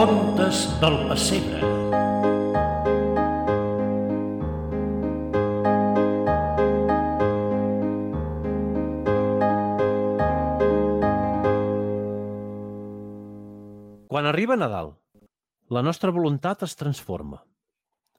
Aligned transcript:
Contes 0.00 0.62
del 0.80 0.94
pessebre. 1.10 1.58
Quan 14.08 14.24
arriba 14.24 14.56
Nadal, 14.56 14.94
la 15.68 15.82
nostra 15.82 16.08
voluntat 16.10 16.62
es 16.62 16.72
transforma. 16.80 17.42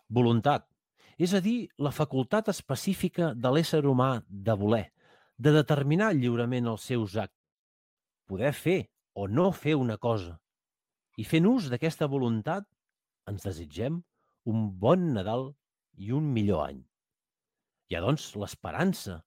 Voluntat, 0.06 0.68
és 1.18 1.34
a 1.34 1.42
dir, 1.42 1.72
la 1.82 1.90
facultat 1.90 2.54
específica 2.54 3.32
de 3.34 3.56
l'ésser 3.58 3.82
humà 3.90 4.12
de 4.30 4.54
voler, 4.54 4.84
de 5.42 5.58
determinar 5.58 6.14
lliurement 6.14 6.70
els 6.76 6.86
seus 6.94 7.18
actes, 7.18 7.42
poder 8.30 8.54
fer 8.54 8.80
o 9.18 9.26
no 9.26 9.50
fer 9.50 9.74
una 9.74 9.98
cosa. 9.98 10.38
I 11.22 11.26
fent 11.28 11.46
ús 11.46 11.68
d'aquesta 11.70 12.08
voluntat, 12.10 12.66
ens 13.30 13.44
desitgem 13.46 14.00
un 14.50 14.70
bon 14.84 15.12
Nadal 15.16 15.52
i 16.02 16.14
un 16.18 16.30
millor 16.34 16.64
any. 16.66 16.80
Hi 17.92 17.98
ha, 17.98 18.02
doncs, 18.02 18.32
l'esperança, 18.42 19.20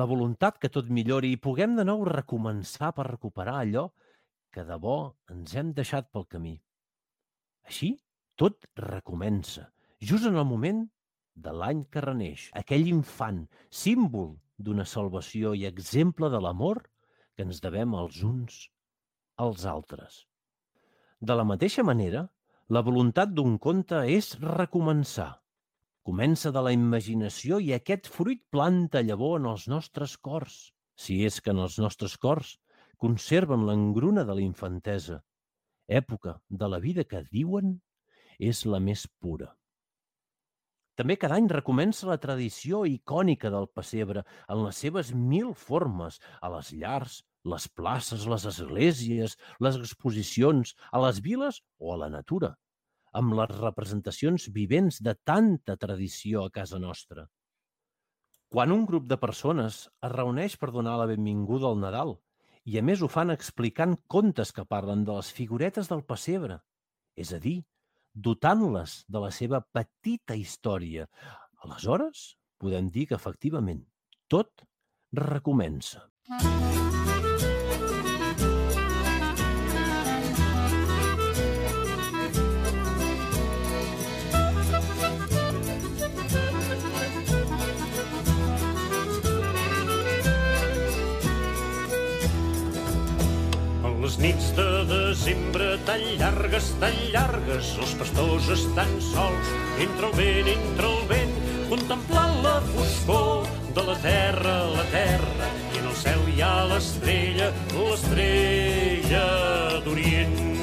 la 0.00 0.06
voluntat 0.10 0.58
que 0.62 0.70
tot 0.74 0.88
millori 0.96 1.30
i 1.34 1.40
puguem 1.44 1.76
de 1.78 1.84
nou 1.86 2.02
recomençar 2.08 2.90
per 2.96 3.06
recuperar 3.10 3.58
allò 3.60 3.84
que 4.54 4.64
de 4.66 4.78
bo 4.82 4.96
ens 5.34 5.54
hem 5.54 5.74
deixat 5.76 6.08
pel 6.10 6.26
camí. 6.34 6.56
Així, 7.68 7.92
tot 8.40 8.66
recomença, 8.80 9.68
just 10.12 10.26
en 10.30 10.40
el 10.40 10.48
moment 10.48 10.82
de 11.46 11.52
l'any 11.54 11.84
que 11.92 12.02
reneix, 12.06 12.48
aquell 12.62 12.88
infant, 12.90 13.44
símbol 13.82 14.32
d'una 14.58 14.88
salvació 14.94 15.54
i 15.54 15.66
exemple 15.68 16.32
de 16.32 16.42
l'amor 16.42 16.82
que 17.36 17.46
ens 17.46 17.62
devem 17.62 17.94
els 18.00 18.24
uns 18.26 18.64
als 19.46 19.68
altres. 19.76 20.24
De 21.20 21.34
la 21.36 21.44
mateixa 21.44 21.82
manera, 21.84 22.22
la 22.72 22.80
voluntat 22.80 23.32
d'un 23.36 23.58
conte 23.60 23.98
és 24.08 24.30
recomençar. 24.40 25.28
Comença 26.08 26.48
de 26.56 26.62
la 26.64 26.72
imaginació 26.72 27.58
i 27.60 27.74
aquest 27.76 28.08
fruit 28.08 28.40
planta 28.54 29.02
llavor 29.04 29.36
en 29.40 29.50
els 29.50 29.66
nostres 29.68 30.16
cors, 30.16 30.54
si 30.96 31.18
és 31.28 31.36
que 31.44 31.52
en 31.52 31.60
els 31.66 31.76
nostres 31.82 32.16
cors 32.16 32.54
conserven 32.96 33.66
l'engruna 33.68 34.24
de 34.24 34.38
la 34.38 34.46
infantesa, 34.46 35.20
època 35.88 36.38
de 36.48 36.68
la 36.72 36.80
vida 36.80 37.04
que 37.04 37.20
diuen 37.28 37.76
és 38.38 38.64
la 38.64 38.80
més 38.80 39.04
pura. 39.20 39.52
També 40.96 41.18
cada 41.20 41.36
any 41.36 41.52
recomença 41.52 42.08
la 42.08 42.20
tradició 42.20 42.86
icònica 42.88 43.52
del 43.52 43.68
pessebre 43.68 44.24
en 44.48 44.64
les 44.64 44.80
seves 44.84 45.12
mil 45.12 45.52
formes, 45.52 46.16
a 46.40 46.48
les 46.56 46.72
llars, 46.80 47.20
les 47.44 47.66
places, 47.68 48.26
les 48.26 48.46
esglésies, 48.46 49.36
les 49.60 49.76
exposicions, 49.80 50.74
a 50.92 51.00
les 51.06 51.20
viles 51.24 51.60
o 51.78 51.94
a 51.94 51.98
la 52.04 52.10
natura, 52.12 52.54
amb 53.16 53.34
les 53.38 53.52
representacions 53.56 54.48
vivents 54.54 55.00
de 55.02 55.14
tanta 55.24 55.76
tradició 55.76 56.44
a 56.44 56.50
casa 56.50 56.78
nostra. 56.78 57.26
Quan 58.50 58.72
un 58.74 58.84
grup 58.86 59.06
de 59.06 59.16
persones 59.16 59.84
es 59.88 60.12
reuneix 60.12 60.56
per 60.58 60.72
donar 60.74 60.96
la 60.98 61.06
benvinguda 61.06 61.70
al 61.70 61.78
Nadal, 61.78 62.16
i 62.66 62.78
a 62.78 62.82
més 62.84 63.02
ho 63.02 63.08
fan 63.08 63.30
explicant 63.32 63.96
contes 64.10 64.52
que 64.52 64.66
parlen 64.66 65.04
de 65.06 65.16
les 65.16 65.30
figuretes 65.32 65.88
del 65.88 66.04
pessebre, 66.04 66.58
és 67.16 67.32
a 67.32 67.38
dir, 67.38 67.60
dotant-les 68.14 69.04
de 69.08 69.22
la 69.22 69.30
seva 69.30 69.62
petita 69.62 70.36
història, 70.36 71.06
aleshores 71.64 72.34
podem 72.60 72.90
dir 72.92 73.08
que 73.10 73.18
efectivament 73.18 73.84
tot 74.28 74.66
recomença. 75.16 76.10
Les 94.10 94.18
nits 94.18 94.46
de 94.56 94.64
desembre 94.90 95.66
tan 95.86 96.00
llargues, 96.18 96.72
tan 96.82 96.96
llargues, 97.12 97.68
els 97.78 97.92
pastors 98.00 98.48
estan 98.56 98.90
sols, 99.06 99.52
entre 99.84 100.08
el 100.08 100.16
vent, 100.18 100.50
entre 100.50 100.88
el 100.88 101.04
vent, 101.12 101.36
contemplant 101.70 102.34
la 102.42 102.56
foscor 102.72 103.46
de 103.76 103.84
la 103.86 103.94
terra, 104.02 104.56
la 104.74 104.86
terra, 104.90 105.50
i 105.76 105.78
en 105.84 105.86
el 105.92 105.94
cel 106.02 106.26
hi 106.32 106.42
ha 106.42 106.54
l'estrella, 106.72 107.52
l'estrella 107.76 109.22
d'Orient. 109.86 110.59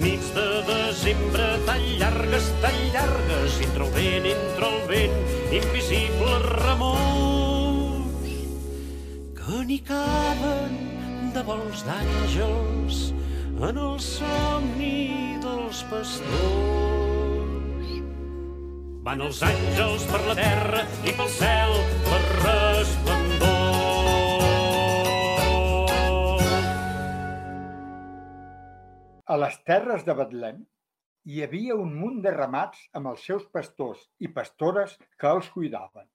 Nits 0.00 0.32
de 0.34 0.48
desembre 0.68 1.46
tan 1.66 1.82
llargues, 2.00 2.50
tan 2.62 2.76
llargues, 2.94 3.60
entre 3.66 3.84
el 3.86 3.92
vent, 3.96 4.26
entre 4.34 4.66
el 4.72 4.80
vent, 4.88 5.16
invisibles 5.60 6.46
remors 6.64 7.40
que 9.50 9.64
ni 9.66 9.80
caben 9.82 10.74
de 11.34 11.42
vols 11.42 11.82
d'àngels 11.86 13.00
en 13.68 13.76
el 13.76 13.98
somni 14.00 15.36
dels 15.42 15.82
pastors. 15.90 16.28
Van 19.04 19.24
els 19.26 19.42
àngels 19.42 20.06
per 20.12 20.22
la 20.28 20.36
terra 20.38 20.86
i 21.02 21.16
pel 21.18 21.30
cel 21.34 21.76
per 22.06 22.22
resplendor. 22.44 22.99
A 29.30 29.36
les 29.38 29.56
terres 29.68 30.00
de 30.06 30.14
Betlem 30.18 30.56
hi 31.32 31.42
havia 31.44 31.74
un 31.80 31.90
munt 31.98 32.16
de 32.22 32.30
ramats 32.34 32.80
amb 32.98 33.10
els 33.12 33.26
seus 33.28 33.44
pastors 33.56 34.00
i 34.26 34.30
pastores 34.38 34.96
que 35.22 35.30
els 35.30 35.50
cuidaven. 35.54 36.08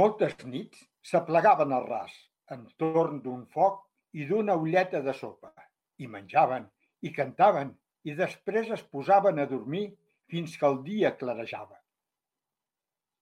Moltes 0.00 0.36
nits 0.52 0.84
s'aplegaven 1.10 1.74
al 1.74 1.88
ras, 1.88 2.14
entorn 2.56 3.18
d'un 3.24 3.42
foc 3.56 3.82
i 4.14 4.28
d'una 4.28 4.54
ulleta 4.54 5.02
de 5.02 5.16
sopa, 5.22 5.50
i 5.98 6.06
menjaven, 6.06 6.70
i 7.02 7.10
cantaven, 7.16 7.74
i 8.06 8.14
després 8.22 8.70
es 8.78 8.86
posaven 8.94 9.42
a 9.42 9.50
dormir 9.50 9.88
fins 10.30 10.54
que 10.60 10.70
el 10.70 10.78
dia 10.86 11.16
clarejava. 11.18 11.80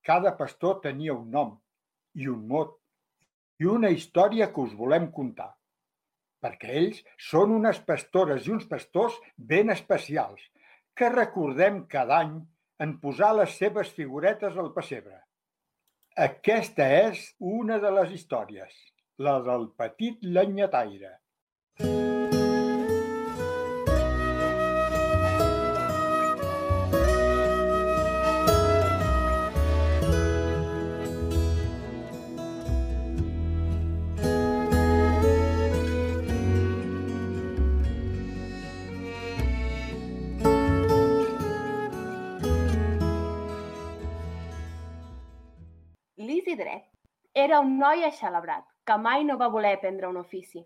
Cada 0.04 0.36
pastor 0.36 0.82
tenia 0.84 1.16
un 1.16 1.30
nom 1.38 1.56
i 2.20 2.28
un 2.28 2.44
mot 2.52 2.76
i 3.64 3.76
una 3.78 3.88
història 3.96 4.52
que 4.52 4.68
us 4.68 4.76
volem 4.76 5.08
contar 5.20 5.54
perquè 6.42 6.74
ells 6.80 7.00
són 7.30 7.54
unes 7.56 7.80
pastores 7.88 8.46
i 8.46 8.54
uns 8.56 8.66
pastors 8.70 9.16
ben 9.36 9.74
especials, 9.74 10.42
que 10.94 11.10
recordem 11.14 11.84
cada 11.90 12.20
any 12.24 12.36
en 12.82 12.98
posar 13.02 13.32
les 13.38 13.56
seves 13.58 13.90
figuretes 13.94 14.58
al 14.58 14.72
pessebre. 14.74 15.18
Aquesta 16.28 16.86
és 16.98 17.24
una 17.38 17.78
de 17.82 17.94
les 17.94 18.14
històries, 18.14 18.74
la 19.18 19.38
del 19.46 19.70
petit 19.78 20.22
llenyataire. 20.22 21.18
L'Isidret 21.78 22.17
era 47.48 47.60
un 47.64 47.78
noi 47.80 48.04
aixelebrat 48.04 48.66
que 48.84 48.96
mai 49.00 49.24
no 49.24 49.38
va 49.40 49.48
voler 49.48 49.72
aprendre 49.76 50.08
un 50.08 50.18
ofici. 50.20 50.60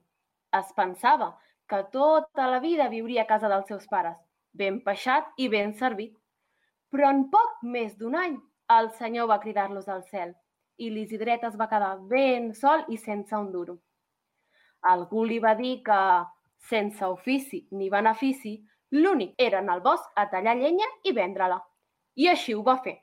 Es 0.58 0.73
pensava 0.75 1.29
que 1.70 1.79
tota 1.93 2.49
la 2.50 2.58
vida 2.64 2.88
viuria 2.90 3.23
a 3.23 3.31
casa 3.31 3.50
dels 3.52 3.69
seus 3.70 3.87
pares, 3.93 4.19
ben 4.52 4.81
peixat 4.82 5.31
i 5.38 5.46
ben 5.52 5.76
servit. 5.79 6.17
Però 6.90 7.12
en 7.14 7.29
poc 7.31 7.62
més 7.76 7.94
d'un 8.00 8.19
any 8.19 8.34
el 8.76 8.90
senyor 8.99 9.31
va 9.31 9.38
cridar-los 9.44 9.88
al 9.88 10.02
cel 10.11 10.34
i 10.82 10.90
l'Isidret 10.90 11.46
es 11.46 11.56
va 11.61 11.70
quedar 11.70 11.94
ben 12.11 12.50
sol 12.58 12.85
i 12.88 12.99
sense 12.99 13.37
un 13.38 13.50
duro. 13.55 13.78
Algú 14.93 15.25
li 15.25 15.38
va 15.38 15.55
dir 15.55 15.76
que, 15.87 16.02
sense 16.69 17.06
ofici 17.06 17.62
ni 17.78 17.90
benefici, 17.90 18.56
l'únic 18.99 19.38
era 19.38 19.62
anar 19.62 19.78
al 19.78 19.87
bosc 19.87 20.11
a 20.19 20.26
tallar 20.35 20.58
llenya 20.58 20.88
i 21.06 21.14
vendre-la. 21.14 21.62
I 22.19 22.28
així 22.35 22.55
ho 22.55 22.67
va 22.67 22.81
fer. 22.82 22.99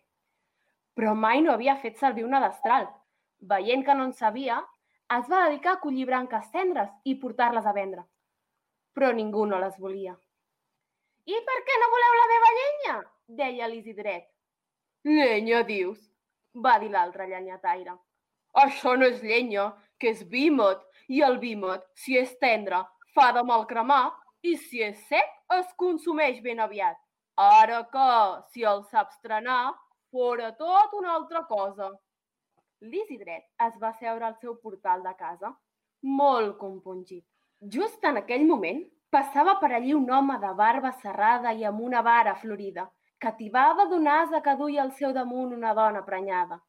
Però 0.96 1.16
mai 1.16 1.42
no 1.42 1.56
havia 1.56 1.80
fet 1.80 1.98
servir 1.98 2.28
una 2.28 2.44
destral. 2.44 2.90
Veient 3.40 3.86
que 3.86 3.96
no 3.96 4.06
en 4.10 4.14
sabia, 4.14 4.60
es 5.18 5.30
va 5.32 5.46
dedicar 5.48 5.78
a 5.78 5.82
collir 5.84 6.06
branques 6.06 6.50
tendres 6.52 6.90
i 7.04 7.16
portar-les 7.22 7.66
a 7.66 7.74
vendre. 7.74 8.04
Però 8.94 9.12
ningú 9.16 9.46
no 9.46 9.60
les 9.62 9.78
volia. 9.80 10.16
I 11.26 11.40
per 11.48 11.58
què 11.66 11.80
no 11.80 11.90
voleu 11.94 12.20
la 12.20 12.28
meva 12.34 12.52
llenya? 12.58 13.00
deia 13.40 13.68
l'Isidret. 13.70 14.26
Llenya, 15.06 15.64
dius? 15.64 16.00
va 16.56 16.80
dir 16.82 16.90
l'altre 16.92 17.28
llenyataire. 17.30 17.94
Això 18.58 18.96
no 18.98 19.06
és 19.06 19.22
llenya, 19.22 19.70
que 20.02 20.10
és 20.16 20.24
vímet, 20.32 20.82
i 21.08 21.22
el 21.26 21.38
vímet, 21.42 21.86
si 21.94 22.18
és 22.18 22.34
tendre, 22.42 22.82
fa 23.14 23.30
de 23.36 23.44
mal 23.46 23.66
cremar, 23.70 24.10
i 24.42 24.56
si 24.58 24.82
és 24.84 24.98
sec, 25.08 25.30
es 25.60 25.70
consumeix 25.78 26.42
ben 26.42 26.60
aviat. 26.66 26.98
Ara 27.40 27.84
que, 27.94 28.10
si 28.52 28.66
el 28.68 28.84
saps 28.92 29.20
trenar, 29.24 29.76
fora 30.12 30.52
tot 30.58 30.94
una 30.98 31.14
altra 31.16 31.46
cosa. 31.48 31.92
L'Isidret 32.82 33.44
es 33.66 33.74
va 33.80 33.90
seure 34.00 34.26
al 34.26 34.36
seu 34.42 34.54
portal 34.64 35.02
de 35.04 35.12
casa, 35.20 35.50
molt 36.20 36.56
compungit. 36.60 37.26
Just 37.76 38.06
en 38.08 38.20
aquell 38.22 38.46
moment 38.48 38.80
passava 39.12 39.58
per 39.60 39.74
allí 39.76 39.92
un 39.94 40.06
home 40.18 40.38
de 40.40 40.52
barba 40.60 40.92
serrada 41.02 41.52
i 41.52 41.66
amb 41.68 41.82
una 41.88 42.02
vara 42.02 42.36
florida, 42.44 42.86
que 43.20 43.34
tibava 43.40 43.86
d'un 43.90 44.08
asa 44.08 44.40
que 44.46 44.56
duia 44.62 44.82
al 44.84 44.94
seu 45.00 45.12
damunt 45.18 45.52
una 45.58 45.74
dona 45.80 46.06
prenyada. 46.06 46.60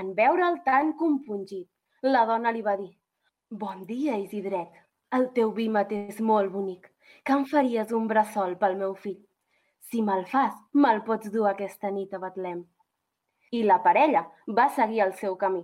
En 0.00 0.10
veure'l 0.18 0.58
tan 0.66 0.92
compungit, 0.98 1.68
la 2.02 2.26
dona 2.28 2.52
li 2.52 2.60
va 2.66 2.76
dir 2.76 2.92
«Bon 3.62 3.86
dia, 3.86 4.18
Isidret. 4.20 4.76
El 5.16 5.30
teu 5.38 5.54
vímet 5.56 5.94
és 5.96 6.20
molt 6.20 6.52
bonic. 6.52 6.84
Que 7.24 7.32
em 7.32 7.46
faries 7.54 7.96
un 7.96 8.06
bressol 8.12 8.58
pel 8.60 8.76
meu 8.82 8.92
fill? 8.94 9.18
Si 9.88 10.04
me'l 10.04 10.26
fas, 10.28 10.52
me'l 10.74 11.00
pots 11.08 11.32
dur 11.32 11.48
aquesta 11.48 11.90
nit 11.96 12.12
a 12.12 12.20
Betlem». 12.26 12.60
I 13.50 13.62
la 13.66 13.80
parella 13.82 14.24
va 14.58 14.68
seguir 14.74 15.00
el 15.04 15.14
seu 15.18 15.36
camí. 15.36 15.62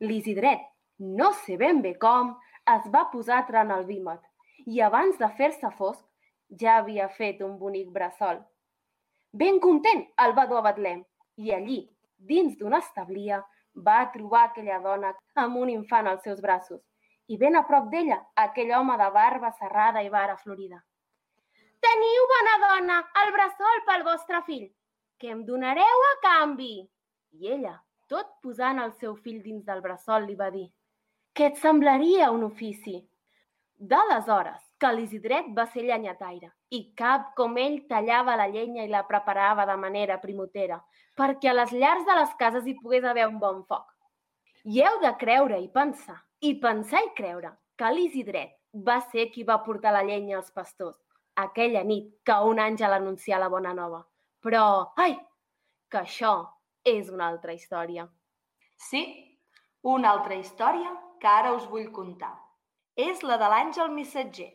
L'Isidret, 0.00 0.62
no 0.98 1.32
sé 1.44 1.56
ben 1.60 1.80
bé 1.82 1.96
com, 1.98 2.34
es 2.74 2.86
va 2.94 3.08
posar 3.12 3.40
a 3.40 3.46
trenar 3.48 3.80
el 3.80 3.88
vímet 3.88 4.20
i 4.66 4.80
abans 4.86 5.18
de 5.18 5.28
fer-se 5.38 5.70
fosc 5.78 6.04
ja 6.62 6.76
havia 6.78 7.08
fet 7.16 7.40
un 7.42 7.56
bonic 7.58 7.88
bressol. 7.94 8.38
Ben 9.32 9.58
content, 9.62 10.04
el 10.24 10.34
va 10.36 10.46
dur 10.50 10.58
a 10.60 10.66
Betlem 10.68 11.02
i 11.36 11.54
allí, 11.54 11.80
dins 12.16 12.56
d'una 12.58 12.80
establia, 12.84 13.40
va 13.74 14.10
trobar 14.14 14.44
aquella 14.48 14.80
dona 14.82 15.12
amb 15.42 15.56
un 15.56 15.70
infant 15.70 16.08
als 16.10 16.22
seus 16.26 16.40
braços 16.42 16.80
i 17.30 17.36
ben 17.38 17.56
a 17.56 17.62
prop 17.66 17.86
d'ella 17.92 18.18
aquell 18.44 18.72
home 18.74 18.96
de 18.98 19.08
barba 19.14 19.52
serrada 19.58 20.02
i 20.02 20.08
vara 20.10 20.36
florida. 20.36 20.80
Teniu, 21.80 22.26
bona 22.32 22.56
dona, 22.66 22.96
el 23.22 23.32
bressol 23.36 23.84
pel 23.86 24.02
vostre 24.04 24.42
fill. 24.48 24.66
Que 25.20 25.28
em 25.28 25.44
donareu 25.44 26.04
a 26.08 26.12
canvi? 26.24 26.74
I 27.36 27.52
ella, 27.54 27.74
tot 28.08 28.30
posant 28.42 28.80
el 28.80 28.94
seu 29.02 29.14
fill 29.20 29.42
dins 29.44 29.66
del 29.68 29.82
bressol, 29.84 30.24
li 30.24 30.34
va 30.34 30.48
dir 30.50 30.66
«Què 31.36 31.50
et 31.52 31.60
semblaria 31.60 32.30
un 32.34 32.46
ofici?» 32.46 32.96
D'aleshores, 33.90 34.64
que 34.80 34.90
l'Isidret 34.96 35.52
va 35.56 35.66
ser 35.74 35.84
llenyataire 35.84 36.50
i 36.76 36.80
cap 36.96 37.30
com 37.36 37.56
ell 37.60 37.78
tallava 37.88 38.36
la 38.40 38.48
llenya 38.48 38.84
i 38.84 38.90
la 38.92 39.04
preparava 39.08 39.66
de 39.68 39.76
manera 39.76 40.18
primotera, 40.24 40.80
perquè 41.16 41.52
a 41.52 41.56
les 41.56 41.72
llars 41.76 42.04
de 42.08 42.16
les 42.18 42.34
cases 42.40 42.66
hi 42.66 42.76
pogués 42.80 43.04
haver 43.04 43.28
un 43.28 43.38
bon 43.44 43.62
foc. 43.68 43.86
I 44.64 44.82
heu 44.84 45.00
de 45.04 45.12
creure 45.20 45.60
i 45.60 45.68
pensar, 45.68 46.18
i 46.40 46.54
pensar 46.64 47.04
i 47.04 47.12
creure, 47.16 47.52
que 47.76 47.92
l'Isidret 47.92 48.56
va 48.88 49.00
ser 49.12 49.30
qui 49.34 49.44
va 49.44 49.62
portar 49.64 49.92
la 49.96 50.04
llenya 50.04 50.38
als 50.40 50.52
pastors 50.52 50.96
aquella 51.40 51.82
nit 51.84 52.12
que 52.24 52.36
un 52.52 52.60
àngel 52.60 52.92
anuncià 52.92 53.38
la 53.38 53.48
bona 53.48 53.72
nova. 53.74 54.04
Però, 54.40 54.92
ai, 54.96 55.18
que 55.92 56.00
això 56.00 56.34
és 56.86 57.10
una 57.12 57.26
altra 57.28 57.52
història. 57.52 58.06
Sí, 58.88 59.02
una 59.82 60.14
altra 60.16 60.38
història 60.40 60.94
que 61.20 61.28
ara 61.28 61.52
us 61.56 61.66
vull 61.68 61.90
contar 61.92 62.32
és 62.96 63.20
la 63.22 63.36
de 63.40 63.48
l'àngel 63.52 63.92
missatger. 63.92 64.50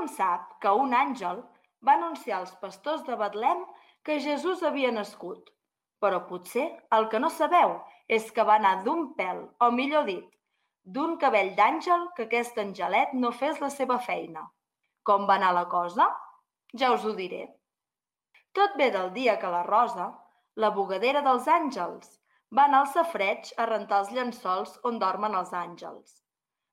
Tothom 0.00 0.16
sap 0.16 0.52
que 0.64 0.70
un 0.80 0.94
àngel 0.96 1.40
va 1.86 1.94
anunciar 1.98 2.38
als 2.38 2.52
pastors 2.60 3.02
de 3.04 3.16
Betlem 3.20 3.58
que 4.02 4.14
Jesús 4.26 4.62
havia 4.64 4.90
nascut. 4.96 5.50
Però 6.00 6.22
potser 6.28 6.62
el 6.96 7.08
que 7.12 7.18
no 7.20 7.28
sabeu 7.28 7.74
és 8.08 8.30
que 8.32 8.46
va 8.50 8.54
anar 8.56 8.78
d'un 8.86 9.10
pèl, 9.18 9.42
o 9.60 9.68
millor 9.70 10.06
dit, 10.06 10.24
d'un 10.84 11.18
cabell 11.20 11.52
d'àngel 11.58 12.06
que 12.16 12.24
aquest 12.24 12.56
angelet 12.62 13.12
no 13.12 13.30
fes 13.42 13.60
la 13.60 13.68
seva 13.74 13.98
feina. 14.06 14.46
Com 15.04 15.26
va 15.28 15.36
anar 15.36 15.52
la 15.58 15.66
cosa? 15.74 16.06
Ja 16.72 16.94
us 16.94 17.04
ho 17.04 17.12
diré. 17.18 17.42
Tot 18.56 18.80
ve 18.80 18.88
del 18.96 19.12
dia 19.18 19.36
que 19.36 19.52
la 19.52 19.66
Rosa, 19.68 20.08
la 20.56 20.70
bugadera 20.78 21.20
dels 21.28 21.50
àngels, 21.58 22.16
va 22.56 22.64
anar 22.70 22.86
al 22.86 22.92
safreig 22.94 23.52
a 23.58 23.68
rentar 23.68 24.00
els 24.00 24.16
llençols 24.16 24.78
on 24.82 24.96
dormen 25.04 25.36
els 25.42 25.52
àngels. 25.52 26.22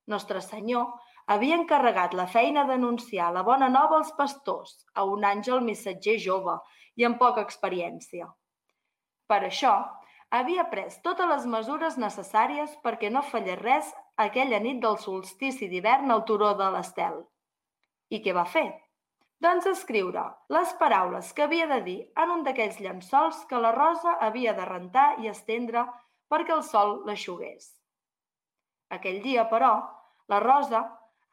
Nostre 0.08 0.40
Senyor 0.40 0.88
havia 1.34 1.58
encarregat 1.60 2.14
la 2.16 2.26
feina 2.26 2.64
d'anunciar 2.64 3.28
la 3.34 3.44
bona 3.44 3.68
nova 3.68 3.98
als 4.00 4.10
pastors, 4.16 4.74
a 4.94 5.04
un 5.04 5.24
àngel 5.28 5.60
missatger 5.64 6.16
jove 6.24 6.56
i 6.96 7.04
amb 7.04 7.18
poca 7.20 7.44
experiència. 7.44 8.26
Per 9.28 9.40
això, 9.44 9.74
havia 10.32 10.64
pres 10.72 10.98
totes 11.04 11.28
les 11.28 11.46
mesures 11.54 11.98
necessàries 12.00 12.74
perquè 12.84 13.12
no 13.12 13.22
fallés 13.22 13.60
res 13.60 13.94
aquella 14.16 14.60
nit 14.64 14.80
del 14.82 14.96
solstici 15.04 15.68
d'hivern 15.68 16.10
al 16.10 16.24
turó 16.24 16.54
de 16.56 16.68
l'Estel. 16.74 17.20
I 18.08 18.22
què 18.24 18.32
va 18.32 18.46
fer? 18.48 18.68
Doncs 19.44 19.68
escriure 19.70 20.24
les 20.50 20.72
paraules 20.80 21.28
que 21.36 21.44
havia 21.44 21.68
de 21.70 21.82
dir 21.84 21.98
en 22.22 22.32
un 22.38 22.40
d'aquells 22.46 22.80
llençols 22.82 23.44
que 23.50 23.60
la 23.62 23.70
Rosa 23.76 24.16
havia 24.26 24.56
de 24.56 24.64
rentar 24.66 25.10
i 25.22 25.28
estendre 25.30 25.84
perquè 26.32 26.56
el 26.56 26.64
sol 26.66 27.02
l'aixugués. 27.06 27.68
Aquell 28.96 29.20
dia, 29.22 29.44
però, 29.52 29.76
la 30.32 30.40
Rosa 30.40 30.80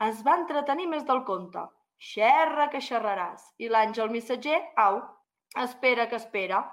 es 0.04 0.22
va 0.28 0.36
entretenir 0.42 0.88
més 0.92 1.04
del 1.08 1.24
compte. 1.28 1.64
Xerra 2.12 2.68
que 2.72 2.82
xerraràs. 2.84 3.46
I 3.64 3.70
l'àngel 3.72 4.12
missatger, 4.12 4.60
au, 4.84 5.00
espera 5.64 6.08
que 6.12 6.20
espera. 6.20 6.64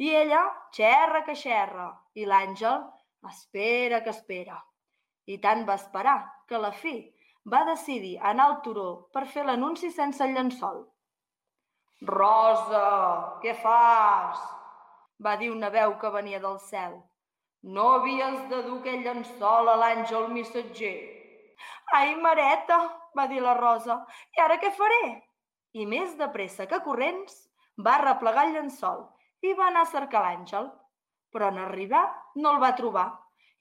I 0.00 0.10
ella, 0.22 0.42
xerra 0.72 1.22
que 1.24 1.34
xerra. 1.34 1.90
I 2.14 2.24
l'àngel, 2.26 2.86
espera 3.28 4.00
que 4.02 4.10
espera. 4.10 4.56
I 5.26 5.38
tant 5.44 5.64
va 5.68 5.76
esperar 5.80 6.18
que 6.48 6.58
la 6.58 6.72
fi 6.72 6.96
va 7.52 7.64
decidir 7.68 8.18
anar 8.18 8.48
al 8.48 8.58
turó 8.64 8.88
per 9.12 9.26
fer 9.26 9.44
l'anunci 9.44 9.90
sense 9.90 10.24
el 10.24 10.34
llençol. 10.34 10.84
Rosa, 12.04 12.84
què 13.42 13.54
fas? 13.60 14.40
va 15.24 15.36
dir 15.40 15.50
una 15.50 15.70
veu 15.70 15.94
que 16.00 16.10
venia 16.10 16.40
del 16.40 16.58
cel. 16.60 16.96
No 17.76 17.84
havies 17.96 18.40
de 18.50 18.60
dur 18.66 18.80
aquell 18.80 19.04
llençol 19.06 19.70
a 19.72 19.76
l'àngel 19.80 20.26
missatger. 20.32 21.13
Ai, 21.94 22.14
mareta, 22.18 22.76
va 23.14 23.28
dir 23.30 23.40
la 23.42 23.52
Rosa, 23.54 24.00
i 24.34 24.40
ara 24.42 24.56
què 24.62 24.72
faré? 24.74 25.04
I 25.78 25.84
més 25.86 26.16
de 26.18 26.26
pressa 26.34 26.66
que 26.70 26.80
corrents, 26.82 27.36
va 27.86 28.00
replegar 28.02 28.48
el 28.48 28.56
llençol 28.56 29.04
i 29.46 29.52
va 29.54 29.68
anar 29.68 29.84
a 29.86 29.90
cercar 29.92 30.24
l'àngel. 30.24 30.66
Però 31.30 31.52
en 31.52 31.60
arribar 31.62 32.02
no 32.40 32.54
el 32.54 32.60
va 32.64 32.72
trobar 32.80 33.06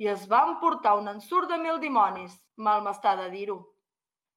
i 0.01 0.09
es 0.09 0.25
va 0.31 0.41
emportar 0.49 0.95
un 0.97 1.11
ensurt 1.13 1.53
de 1.53 1.59
mil 1.61 1.77
dimonis, 1.83 2.33
mal 2.57 2.81
m'està 2.85 3.13
de 3.21 3.29
dir-ho. 3.35 3.59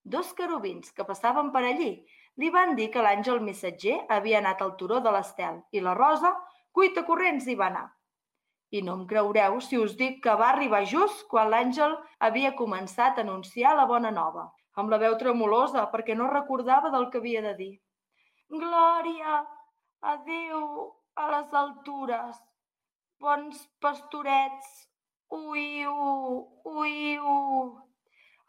Dos 0.04 0.32
querubins 0.38 0.92
que 0.92 1.08
passaven 1.08 1.48
per 1.54 1.64
allí 1.64 1.90
li 2.36 2.52
van 2.52 2.76
dir 2.76 2.90
que 2.92 3.04
l'àngel 3.04 3.40
missatger 3.48 4.02
havia 4.12 4.42
anat 4.44 4.60
al 4.60 4.76
turó 4.76 5.00
de 5.00 5.12
l'estel 5.16 5.62
i 5.72 5.80
la 5.80 5.96
Rosa, 5.96 6.36
cuita 6.72 7.08
corrents, 7.08 7.48
hi 7.48 7.56
va 7.56 7.72
anar. 7.72 7.86
I 8.76 8.82
no 8.86 8.94
em 8.98 9.04
creureu 9.10 9.58
si 9.64 9.78
us 9.80 9.94
dic 10.00 10.22
que 10.24 10.34
va 10.40 10.50
arribar 10.52 10.82
just 10.92 11.24
quan 11.30 11.50
l'àngel 11.52 11.94
havia 12.28 12.54
començat 12.60 13.18
a 13.18 13.24
anunciar 13.24 13.74
la 13.78 13.86
bona 13.92 14.10
nova, 14.16 14.48
amb 14.80 14.92
la 14.92 14.98
veu 15.02 15.14
tremolosa 15.20 15.86
perquè 15.92 16.16
no 16.18 16.32
recordava 16.32 16.90
del 16.94 17.08
que 17.12 17.22
havia 17.22 17.42
de 17.46 17.54
dir. 17.60 17.72
Glòria 18.50 19.38
a 20.02 20.16
Déu 20.26 20.66
a 21.16 21.30
les 21.32 21.54
altures, 21.62 22.42
bons 23.20 23.62
pastorets, 23.80 24.68
uiu, 25.32 25.94
uiu. 26.64 27.32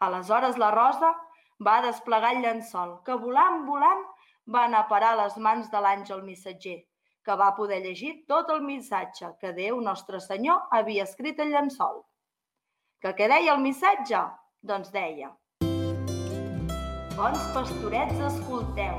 Aleshores 0.08 0.60
la 0.62 0.74
Rosa 0.76 1.14
va 1.64 1.80
desplegar 1.86 2.36
el 2.36 2.44
llençol, 2.44 2.98
que 3.06 3.16
volant, 3.24 3.64
volant, 3.70 4.04
va 4.54 4.66
anar 4.68 4.84
a 4.84 4.90
parar 4.92 5.16
les 5.22 5.38
mans 5.38 5.72
de 5.72 5.80
l'àngel 5.82 6.22
missatger, 6.28 6.78
que 7.28 7.36
va 7.36 7.50
poder 7.58 7.82
llegir 7.84 8.14
tot 8.32 8.48
el 8.54 8.62
missatge 8.64 9.34
que 9.42 9.52
Déu 9.52 9.82
Nostre 9.84 10.22
Senyor 10.24 10.72
havia 10.72 11.04
escrit 11.04 11.42
al 11.44 11.52
llençol. 11.52 12.00
Que 13.04 13.12
què 13.18 13.28
deia 13.28 13.52
el 13.54 13.60
missatge? 13.66 14.22
Doncs 14.64 14.94
deia 14.96 15.34
Bons 17.18 17.44
pastorets, 17.52 18.20
escolteu, 18.30 18.98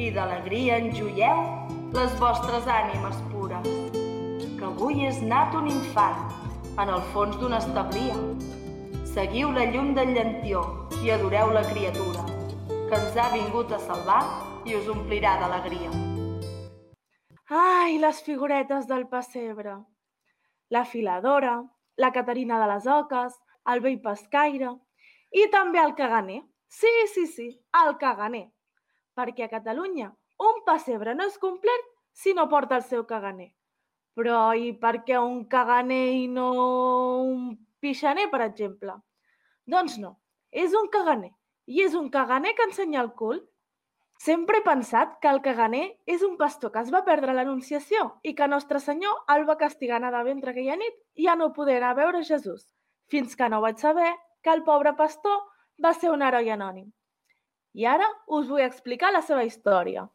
i 0.00 0.08
d'alegria 0.10 0.78
enjoieu 0.82 1.42
les 1.94 2.14
vostres 2.20 2.66
ànimes 2.66 3.18
pures. 3.30 3.68
Que 4.58 4.66
avui 4.66 5.04
és 5.06 5.20
nat 5.22 5.54
un 5.54 5.68
infant 5.70 6.22
en 6.82 6.88
el 6.88 7.04
fons 7.12 7.36
d'una 7.38 7.60
establia. 7.62 8.16
Seguiu 9.12 9.52
la 9.52 9.68
llum 9.74 9.92
del 9.98 10.14
llantió 10.16 10.64
i 11.02 11.12
adoreu 11.14 11.52
la 11.52 11.66
criatura, 11.68 12.24
que 12.72 12.96
ens 13.02 13.20
ha 13.20 13.28
vingut 13.36 13.76
a 13.76 13.82
salvar 13.84 14.22
i 14.64 14.80
us 14.80 14.88
omplirà 14.96 15.36
d'alegria. 15.44 16.11
Ai, 17.50 17.98
les 17.98 18.22
figuretes 18.22 18.86
del 18.86 19.08
pessebre! 19.08 19.74
La 20.70 20.84
filadora, 20.84 21.64
la 21.96 22.12
Caterina 22.12 22.58
de 22.60 22.68
les 22.70 22.86
Oques, 22.86 23.34
el 23.72 23.80
vell 23.80 23.98
pescaire 24.00 24.70
i 25.32 25.48
també 25.50 25.80
el 25.82 25.94
caganer. 25.98 26.42
Sí, 26.68 26.92
sí, 27.12 27.26
sí, 27.26 27.48
el 27.82 27.96
caganer. 27.98 28.46
Perquè 29.18 29.44
a 29.44 29.52
Catalunya 29.52 30.12
un 30.38 30.62
pessebre 30.64 31.14
no 31.14 31.26
és 31.26 31.36
complet 31.38 31.90
si 32.12 32.32
no 32.32 32.48
porta 32.48 32.78
el 32.78 32.86
seu 32.86 33.04
caganer. 33.04 33.50
Però 34.14 34.54
i 34.54 34.72
per 34.72 35.02
què 35.04 35.18
un 35.18 35.44
caganer 35.48 36.06
i 36.22 36.26
no 36.28 36.48
un 37.26 37.56
pixaner, 37.80 38.30
per 38.30 38.42
exemple? 38.46 38.96
Doncs 39.66 39.98
no, 39.98 40.16
és 40.50 40.72
un 40.78 40.88
caganer. 40.88 41.32
I 41.66 41.84
és 41.84 41.94
un 41.94 42.08
caganer 42.10 42.54
que 42.54 42.68
ensenya 42.70 43.02
el 43.02 43.12
cul. 43.18 43.42
Sempre 44.22 44.58
he 44.60 44.62
pensat 44.62 45.16
que 45.18 45.30
el 45.34 45.40
caganer 45.42 45.86
és 46.06 46.20
un 46.22 46.36
pastor 46.38 46.70
que 46.70 46.82
es 46.84 46.92
va 46.94 47.00
perdre 47.08 47.32
l'Anunciació 47.34 48.04
i 48.22 48.34
que 48.38 48.46
Nostre 48.52 48.78
Senyor 48.84 49.24
el 49.34 49.42
va 49.48 49.56
castigar 49.62 49.98
a 49.98 50.12
de 50.14 50.20
ventre 50.28 50.52
aquella 50.52 50.76
nit 50.78 50.94
i 51.18 51.26
ja 51.26 51.34
no 51.40 51.50
poder 51.56 51.80
anar 51.80 51.90
a 51.90 51.98
veure 51.98 52.22
Jesús, 52.30 52.62
fins 53.10 53.34
que 53.34 53.50
no 53.50 53.60
vaig 53.66 53.82
saber 53.82 54.14
que 54.42 54.54
el 54.54 54.62
pobre 54.62 54.94
pastor 55.02 55.42
va 55.82 55.94
ser 55.98 56.14
un 56.14 56.22
heroi 56.22 56.54
anònim. 56.54 56.86
I 57.74 57.90
ara 57.96 58.06
us 58.28 58.46
vull 58.46 58.62
explicar 58.62 59.10
la 59.10 59.26
seva 59.26 59.42
història. 59.42 60.06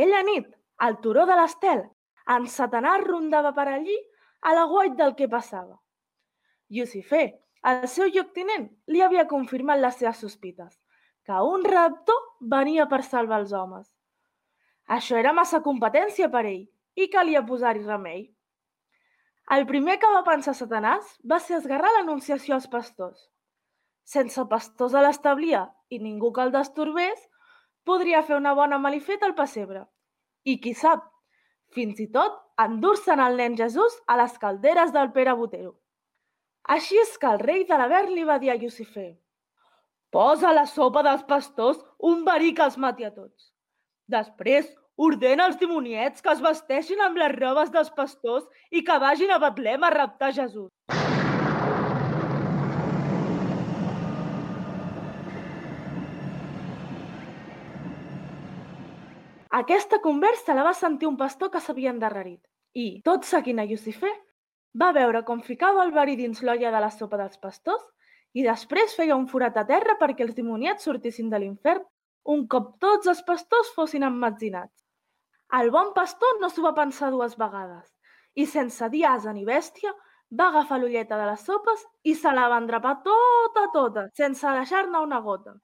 Aquella 0.00 0.22
nit, 0.24 0.46
al 0.80 0.94
turó 1.04 1.26
de 1.28 1.34
l'Estel, 1.36 1.80
en 2.34 2.46
Satanàs 2.48 3.02
rondava 3.04 3.50
per 3.52 3.66
allí 3.68 3.96
a 4.48 4.54
l'aguait 4.56 4.94
del 4.96 5.10
que 5.18 5.26
passava. 5.28 5.74
Lucifer, 6.72 7.26
el 7.68 7.84
seu 7.94 8.08
lloctinent, 8.08 8.64
li 8.88 9.02
havia 9.04 9.26
confirmat 9.28 9.82
les 9.82 9.98
seves 10.00 10.22
sospites, 10.24 10.78
que 11.28 11.42
un 11.44 11.66
raptor 11.68 12.22
venia 12.54 12.86
per 12.88 13.02
salvar 13.04 13.42
els 13.42 13.52
homes. 13.52 13.90
Això 14.96 15.18
era 15.20 15.34
massa 15.36 15.60
competència 15.66 16.30
per 16.32 16.46
ell 16.48 16.64
i 16.96 17.10
calia 17.12 17.44
posar-hi 17.44 17.84
remei. 17.84 18.22
El 19.52 19.66
primer 19.68 19.98
que 20.00 20.14
va 20.14 20.24
pensar 20.30 20.56
Satanàs 20.56 21.12
va 21.28 21.42
ser 21.44 21.58
esgarrar 21.58 21.92
l'anunciació 21.98 22.56
als 22.56 22.70
pastors. 22.72 23.28
Sense 24.16 24.48
pastors 24.48 24.96
a 24.96 25.04
l'establia 25.04 25.66
i 25.92 26.00
ningú 26.00 26.32
que 26.32 26.48
el 26.48 26.56
destorbés, 26.56 27.28
podria 27.90 28.22
fer 28.26 28.38
una 28.38 28.54
bona 28.54 28.78
malifeta 28.78 29.26
al 29.26 29.36
pessebre. 29.38 29.84
I 30.46 30.56
qui 30.62 30.74
sap, 30.78 31.04
fins 31.74 32.00
i 32.02 32.08
tot 32.14 32.38
endur-se'n 32.64 33.22
el 33.24 33.38
nen 33.40 33.56
Jesús 33.58 33.96
a 34.06 34.16
les 34.20 34.36
calderes 34.42 34.92
del 34.96 35.10
Pere 35.16 35.34
Botero. 35.38 35.74
Així 36.74 36.98
és 37.02 37.16
que 37.18 37.30
el 37.30 37.40
rei 37.42 37.64
de 37.68 37.78
l'Avern 37.78 38.12
li 38.14 38.26
va 38.28 38.38
dir 38.38 38.52
a 38.52 38.58
Lucifer 38.60 39.10
«Posa 40.10 40.48
a 40.50 40.54
la 40.56 40.66
sopa 40.66 41.04
dels 41.06 41.22
pastors 41.26 41.78
un 42.10 42.24
verí 42.26 42.50
que 42.54 42.66
els 42.66 42.76
mati 42.84 43.06
a 43.06 43.12
tots. 43.14 43.52
Després 44.10 44.72
ordena 45.08 45.46
als 45.46 45.60
dimoniets 45.60 46.24
que 46.24 46.32
es 46.34 46.42
vesteixin 46.46 47.00
amb 47.06 47.20
les 47.22 47.36
robes 47.38 47.70
dels 47.76 47.94
pastors 47.94 48.50
i 48.70 48.82
que 48.82 48.98
vagin 49.06 49.30
a 49.30 49.38
Betlem 49.46 49.86
a 49.86 49.94
raptar 49.94 50.34
Jesús. 50.34 50.68
Aquesta 59.58 59.98
conversa 59.98 60.54
la 60.54 60.62
va 60.62 60.72
sentir 60.78 61.08
un 61.08 61.16
pastor 61.18 61.48
que 61.50 61.60
s'havia 61.62 61.90
endarrerit 61.90 62.40
i, 62.78 63.00
tot 63.06 63.24
seguint 63.26 63.58
a 63.58 63.64
Lucifer, 63.66 64.12
va 64.78 64.92
veure 64.94 65.24
com 65.26 65.40
ficava 65.42 65.82
el 65.82 65.88
verí 65.96 66.12
dins 66.20 66.42
l'olla 66.46 66.70
de 66.70 66.80
la 66.84 66.90
sopa 66.94 67.18
dels 67.18 67.40
pastors 67.46 67.88
i 68.38 68.44
després 68.46 68.92
feia 68.94 69.16
un 69.18 69.24
forat 69.32 69.56
a 69.58 69.64
terra 69.66 69.96
perquè 69.98 70.22
els 70.22 70.36
dimoniats 70.36 70.86
sortissin 70.86 71.32
de 71.32 71.40
l'infern 71.42 71.82
un 72.34 72.44
cop 72.52 72.68
tots 72.84 73.10
els 73.10 73.22
pastors 73.26 73.72
fossin 73.74 74.06
emmetzinats. 74.06 74.84
El 75.58 75.72
bon 75.74 75.90
pastor 75.96 76.38
no 76.38 76.50
s'ho 76.50 76.62
va 76.62 76.72
pensar 76.76 77.08
dues 77.10 77.34
vegades 77.40 77.88
i, 78.38 78.46
sense 78.46 78.88
dir 78.92 79.02
asa 79.10 79.34
ni 79.34 79.42
bèstia, 79.48 79.90
va 80.30 80.46
agafar 80.52 80.78
l'ulleta 80.78 81.18
de 81.18 81.26
les 81.26 81.42
sopes 81.48 81.82
i 82.06 82.14
se 82.14 82.36
la 82.38 82.46
va 82.54 82.60
endrapar 82.62 82.94
tota, 83.08 83.66
tota, 83.74 84.06
sense 84.14 84.54
deixar-ne 84.60 85.02
una 85.08 85.18
gota. 85.26 85.56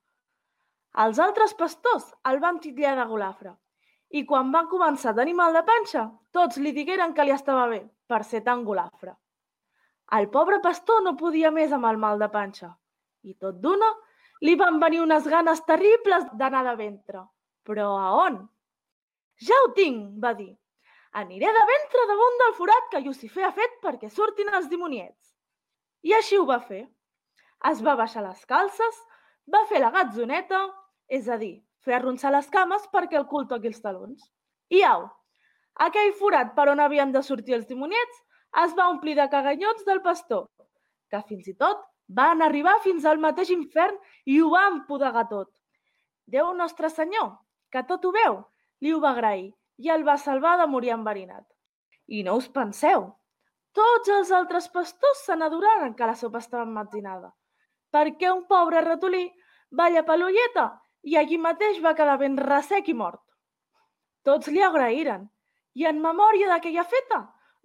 Els 1.06 1.22
altres 1.22 1.54
pastors 1.54 2.10
el 2.32 2.42
van 2.42 2.58
titllar 2.66 2.96
de 2.98 3.06
golafre 3.12 3.54
i 4.10 4.24
quan 4.24 4.52
va 4.54 4.66
començar 4.70 5.12
a 5.12 5.18
tenir 5.20 5.34
mal 5.34 5.54
de 5.56 5.62
panxa, 5.66 6.06
tots 6.32 6.58
li 6.62 6.72
digueren 6.72 7.14
que 7.14 7.24
li 7.24 7.34
estava 7.34 7.66
bé, 7.70 7.82
per 8.06 8.22
ser 8.24 8.42
tan 8.46 8.64
golafre. 8.64 9.16
El 10.16 10.28
pobre 10.30 10.60
pastor 10.62 11.02
no 11.02 11.16
podia 11.18 11.50
més 11.50 11.72
amb 11.72 11.88
el 11.90 11.96
mal 11.98 12.20
de 12.22 12.28
panxa 12.30 12.70
i 13.26 13.34
tot 13.34 13.58
d'una 13.62 13.88
li 14.46 14.54
van 14.60 14.78
venir 14.78 15.00
unes 15.02 15.26
ganes 15.32 15.62
terribles 15.66 16.28
d'anar 16.38 16.62
de 16.68 16.76
ventre. 16.78 17.24
Però 17.66 17.88
a 17.98 18.12
on? 18.26 18.38
Ja 19.42 19.56
ho 19.64 19.72
tinc, 19.74 20.12
va 20.22 20.32
dir. 20.38 20.52
Aniré 21.16 21.50
de 21.56 21.64
ventre 21.70 22.04
damunt 22.10 22.38
del 22.42 22.54
forat 22.58 22.90
que 22.92 23.00
Lucifer 23.00 23.46
ha 23.48 23.54
fet 23.56 23.80
perquè 23.82 24.10
surtin 24.12 24.52
els 24.54 24.68
dimoniets. 24.70 25.32
I 26.06 26.14
així 26.14 26.38
ho 26.38 26.46
va 26.46 26.60
fer. 26.60 26.84
Es 27.70 27.80
va 27.82 27.96
baixar 27.98 28.22
les 28.22 28.44
calces, 28.46 28.98
va 29.50 29.64
fer 29.66 29.80
la 29.80 29.90
gatzoneta, 29.90 30.60
és 31.08 31.28
a 31.28 31.38
dir, 31.40 31.56
fer 31.86 31.96
arronsar 31.96 32.32
les 32.34 32.48
cames 32.50 32.86
perquè 32.92 33.18
el 33.20 33.28
cul 33.30 33.46
toqui 33.50 33.70
els 33.70 33.82
talons. 33.82 34.26
I 34.74 34.82
au, 34.90 35.06
aquell 35.86 36.12
forat 36.20 36.54
per 36.56 36.68
on 36.72 36.82
havien 36.82 37.12
de 37.14 37.22
sortir 37.22 37.54
els 37.58 37.68
dimoniets 37.70 38.22
es 38.64 38.74
va 38.78 38.88
omplir 38.92 39.14
de 39.18 39.28
caganyons 39.32 39.84
del 39.86 40.02
pastor, 40.02 40.46
que 41.10 41.22
fins 41.28 41.46
i 41.52 41.54
tot 41.54 41.84
van 42.18 42.42
arribar 42.42 42.78
fins 42.82 43.04
al 43.04 43.20
mateix 43.22 43.52
infern 43.54 43.98
i 44.24 44.40
ho 44.40 44.50
van 44.50 44.82
podegar 44.88 45.26
tot. 45.30 45.50
Déu 46.26 46.52
Nostre 46.58 46.90
Senyor, 46.90 47.36
que 47.70 47.82
tot 47.86 48.04
ho 48.04 48.12
veu, 48.14 48.40
li 48.82 48.92
ho 48.92 49.00
va 49.02 49.12
agrair 49.14 49.52
i 49.78 49.92
el 49.92 50.02
va 50.06 50.16
salvar 50.18 50.56
de 50.58 50.66
morir 50.70 50.94
enverinat. 50.94 51.44
I 52.06 52.22
no 52.26 52.36
us 52.40 52.48
penseu, 52.48 53.10
tots 53.76 54.10
els 54.14 54.30
altres 54.32 54.68
pastors 54.72 55.24
se 55.26 55.36
n'adoraren 55.36 55.94
que 55.94 56.08
la 56.08 56.16
sopa 56.18 56.40
estava 56.42 56.64
emmetzinada, 56.64 57.32
perquè 57.92 58.30
un 58.32 58.46
pobre 58.48 58.80
ratolí 58.80 59.26
va 59.78 59.90
llapar 59.90 60.16
l'ulleta 60.18 60.66
i 61.06 61.16
allí 61.20 61.38
mateix 61.38 61.78
va 61.84 61.94
quedar 61.94 62.18
ben 62.18 62.36
ressec 62.42 62.90
i 62.90 62.94
mort. 63.00 63.22
Tots 64.26 64.50
li 64.50 64.62
agraïren 64.66 65.28
i 65.78 65.86
en 65.86 66.00
memòria 66.02 66.50
d'aquella 66.50 66.84
feta, 66.90 67.22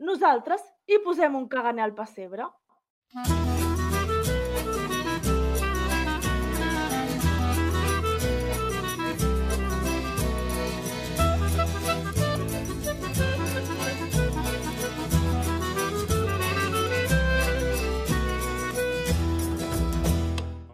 nosaltres 0.10 0.62
hi 0.88 1.02
posem 1.06 1.38
un 1.40 1.48
caganer 1.50 1.88
al 1.88 1.96
pessebre. 1.98 2.50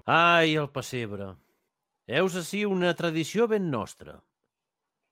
Ai, 0.08 0.56
el 0.56 0.70
pessebre. 0.72 1.47
Heus 2.08 2.38
ací 2.40 2.62
una 2.64 2.94
tradició 2.96 3.50
ben 3.52 3.66
nostra. 3.68 4.14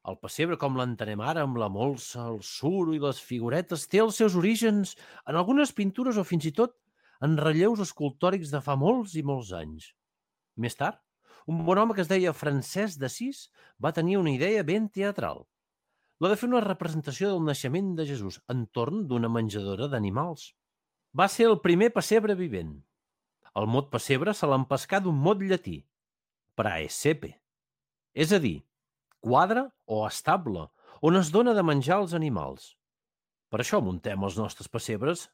El 0.08 0.16
pessebre, 0.22 0.56
com 0.56 0.78
l'entenem 0.80 1.20
ara, 1.20 1.42
amb 1.44 1.58
la 1.60 1.68
molsa, 1.68 2.24
el 2.32 2.38
suro 2.40 2.94
i 2.96 3.00
les 3.04 3.18
figuretes, 3.20 3.82
té 3.92 4.00
els 4.00 4.16
seus 4.22 4.38
orígens 4.40 4.94
en 5.28 5.36
algunes 5.36 5.74
pintures 5.76 6.16
o 6.16 6.24
fins 6.24 6.46
i 6.48 6.54
tot 6.56 6.78
en 7.28 7.34
relleus 7.36 7.82
escultòrics 7.84 8.54
de 8.54 8.62
fa 8.64 8.78
molts 8.80 9.18
i 9.20 9.24
molts 9.28 9.50
anys. 9.58 9.90
Més 10.56 10.80
tard, 10.80 11.02
un 11.52 11.66
bon 11.68 11.82
home 11.82 11.98
que 11.98 12.04
es 12.06 12.12
deia 12.12 12.32
Francesc 12.34 13.02
d'Assís 13.02 13.42
va 13.84 13.92
tenir 13.98 14.16
una 14.22 14.32
idea 14.32 14.64
ben 14.64 14.88
teatral. 14.88 15.44
La 16.24 16.32
de 16.32 16.38
fer 16.40 16.48
una 16.48 16.62
representació 16.64 17.34
del 17.34 17.44
naixement 17.44 17.90
de 17.98 18.06
Jesús 18.08 18.38
entorn 18.56 19.04
d'una 19.10 19.28
menjadora 19.40 19.90
d'animals. 19.92 20.54
Va 21.12 21.28
ser 21.28 21.50
el 21.50 21.60
primer 21.60 21.92
pessebre 21.92 22.40
vivent. 22.40 22.72
El 23.52 23.68
mot 23.68 23.92
pessebre 23.92 24.32
se 24.32 24.48
l'empescà 24.48 25.02
d'un 25.04 25.20
mot 25.28 25.44
llatí, 25.44 25.82
praesepe, 26.56 27.36
és 28.16 28.32
a 28.32 28.40
dir, 28.40 28.58
quadre 29.20 29.68
o 29.86 30.04
estable, 30.08 30.68
on 31.06 31.20
es 31.20 31.32
dona 31.34 31.54
de 31.54 31.64
menjar 31.64 32.00
als 32.00 32.16
animals. 32.18 32.74
Per 33.52 33.62
això 33.62 33.82
muntem 33.84 34.24
els 34.24 34.38
nostres 34.40 34.72
pessebres 34.72 35.28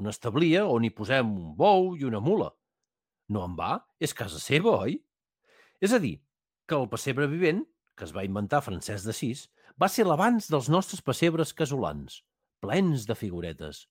una 0.00 0.12
establia 0.12 0.64
on 0.72 0.86
hi 0.86 0.90
posem 0.96 1.30
un 1.36 1.52
bou 1.56 1.92
i 1.96 2.06
una 2.08 2.20
mula. 2.24 2.50
No 3.32 3.44
en 3.44 3.56
va? 3.58 3.74
És 4.00 4.14
casa 4.16 4.40
seva, 4.40 4.72
oi? 4.86 4.96
És 5.84 5.92
a 5.92 6.00
dir, 6.00 6.16
que 6.68 6.78
el 6.78 6.88
pessebre 6.88 7.28
vivent, 7.28 7.62
que 7.96 8.06
es 8.08 8.14
va 8.16 8.24
inventar 8.24 8.62
Francesc 8.64 9.04
d'Assís, 9.08 9.46
va 9.80 9.88
ser 9.92 10.06
l'abans 10.08 10.48
dels 10.52 10.70
nostres 10.72 11.04
pessebres 11.04 11.52
casolans, 11.56 12.22
plens 12.64 13.04
de 13.08 13.16
figuretes. 13.18 13.86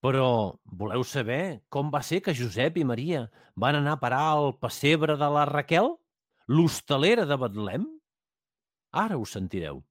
Però 0.00 0.56
voleu 0.80 1.04
saber 1.04 1.60
com 1.68 1.90
va 1.92 2.00
ser 2.00 2.22
que 2.24 2.36
Josep 2.36 2.78
i 2.80 2.86
Maria 2.88 3.26
van 3.64 3.76
anar 3.80 3.98
a 3.98 4.02
parar 4.04 4.22
al 4.30 4.54
pessebre 4.56 5.16
de 5.20 5.28
la 5.34 5.44
Raquel, 5.50 5.92
l'hostalera 6.48 7.26
de 7.28 7.36
Betlem? 7.36 7.84
Ara 9.04 9.18
ho 9.20 9.26
sentireu. 9.28 9.82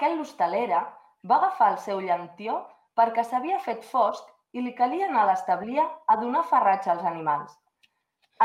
Raquel 0.00 0.16
l'hostalera 0.16 0.78
va 1.30 1.36
agafar 1.36 1.66
el 1.70 1.74
seu 1.86 1.98
llantió 2.00 2.54
perquè 2.98 3.24
s'havia 3.24 3.58
fet 3.64 3.82
fosc 3.88 4.30
i 4.56 4.62
li 4.64 4.70
calia 4.78 5.08
anar 5.10 5.24
a 5.24 5.28
l'establia 5.30 5.84
a 6.12 6.16
donar 6.20 6.44
farratge 6.52 6.88
als 6.92 7.04
animals. 7.10 7.52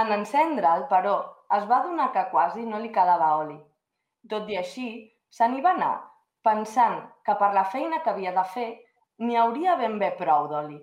En 0.01 0.11
encendre'l, 0.17 0.83
però, 0.89 1.13
es 1.57 1.63
va 1.69 1.79
donar 1.87 2.09
que 2.11 2.25
quasi 2.33 2.67
no 2.73 2.83
li 2.83 2.91
quedava 2.97 3.31
oli. 3.37 3.55
Tot 4.33 4.51
i 4.51 4.59
així, 4.63 4.89
se 5.37 5.47
n'hi 5.47 5.63
va 5.67 5.71
anar, 5.79 5.93
pensant 6.43 6.99
que 7.23 7.39
per 7.39 7.53
la 7.55 7.63
feina 7.71 8.03
que 8.03 8.11
havia 8.11 8.35
de 8.35 8.47
fer 8.57 8.69
n'hi 9.23 9.39
hauria 9.39 9.79
ben 9.79 9.95
bé 10.03 10.11
prou 10.19 10.51
d'oli. 10.51 10.81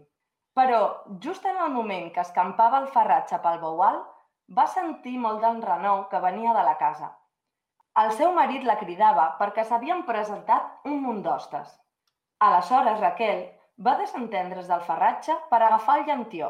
Però, 0.56 0.82
just 1.26 1.44
en 1.52 1.60
el 1.66 1.76
moment 1.76 2.14
que 2.14 2.24
escampava 2.24 2.80
el 2.80 2.88
farratge 2.96 3.44
pel 3.44 3.60
boual, 3.66 4.00
va 4.60 4.70
sentir 4.80 5.18
molt 5.18 5.44
d'enrenou 5.44 6.06
que 6.08 6.28
venia 6.30 6.56
de 6.56 6.70
la 6.70 6.78
casa. 6.86 7.18
El 8.00 8.10
seu 8.16 8.30
marit 8.32 8.62
la 8.64 8.78
cridava 8.80 9.24
perquè 9.38 9.62
s'havien 9.68 9.98
presentat 10.08 10.86
un 10.90 11.00
munt 11.06 11.18
d'hostes. 11.24 11.72
Aleshores 12.46 13.00
Raquel 13.02 13.42
va 13.86 13.92
desentendre's 13.98 14.70
del 14.70 14.84
farratge 14.86 15.34
per 15.50 15.58
agafar 15.58 15.98
el 16.00 16.06
llantió. 16.06 16.48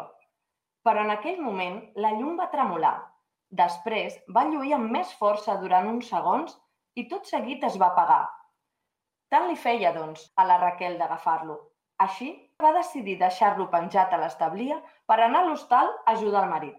Però 0.87 1.03
en 1.03 1.11
aquell 1.15 1.41
moment 1.47 1.81
la 2.05 2.13
llum 2.19 2.37
va 2.39 2.47
tremolar. 2.53 2.95
Després 3.63 4.21
va 4.37 4.45
lluir 4.53 4.77
amb 4.77 4.95
més 4.99 5.11
força 5.23 5.57
durant 5.65 5.89
uns 5.95 6.13
segons 6.15 6.55
i 7.03 7.09
tot 7.11 7.27
seguit 7.33 7.67
es 7.71 7.81
va 7.83 7.91
apagar. 7.91 8.23
Tant 9.35 9.51
li 9.51 9.59
feia, 9.65 9.93
doncs, 9.99 10.31
a 10.37 10.47
la 10.47 10.61
Raquel 10.63 10.95
d'agafar-lo. 11.03 11.59
Així 12.07 12.31
va 12.63 12.73
decidir 12.79 13.19
deixar-lo 13.19 13.67
penjat 13.75 14.15
a 14.15 14.23
l'establia 14.23 14.79
per 15.11 15.19
anar 15.19 15.43
a 15.43 15.51
l'hostal 15.51 15.91
a 15.91 16.15
ajudar 16.15 16.47
el 16.47 16.55
marit. 16.55 16.79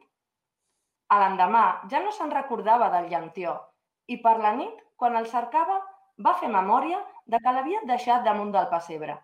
A 1.11 1.19
l'endemà 1.19 1.67
ja 1.91 1.99
no 2.07 2.15
se'n 2.15 2.31
recordava 2.31 2.91
del 2.95 3.11
llantió 3.11 3.59
i 4.07 4.19
per 4.23 4.37
la 4.39 4.53
nit, 4.55 4.79
quan 4.97 5.15
el 5.15 5.27
cercava, 5.31 5.79
va 6.25 6.33
fer 6.39 6.49
memòria 6.51 6.99
de 7.25 7.39
que 7.39 7.53
l'havia 7.55 7.81
deixat 7.89 8.23
damunt 8.23 8.51
del 8.53 8.69
pessebre. 8.71 9.15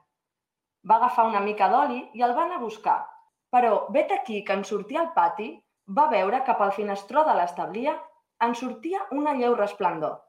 Va 0.89 0.95
agafar 0.95 1.27
una 1.27 1.41
mica 1.43 1.67
d'oli 1.69 1.99
i 2.15 2.23
el 2.23 2.35
va 2.37 2.45
anar 2.45 2.59
a 2.59 2.65
buscar. 2.65 2.99
Però, 3.49 3.87
vet 3.91 4.11
aquí 4.11 4.43
que 4.45 4.53
en 4.53 4.63
sortir 4.63 4.99
al 4.99 5.11
pati, 5.13 5.51
va 5.97 6.07
veure 6.09 6.43
que 6.45 6.55
pel 6.55 6.71
finestró 6.71 7.23
de 7.25 7.35
l'establia 7.35 7.95
en 8.45 8.55
sortia 8.55 9.05
una 9.11 9.33
lleu 9.33 9.55
resplendor. 9.55 10.19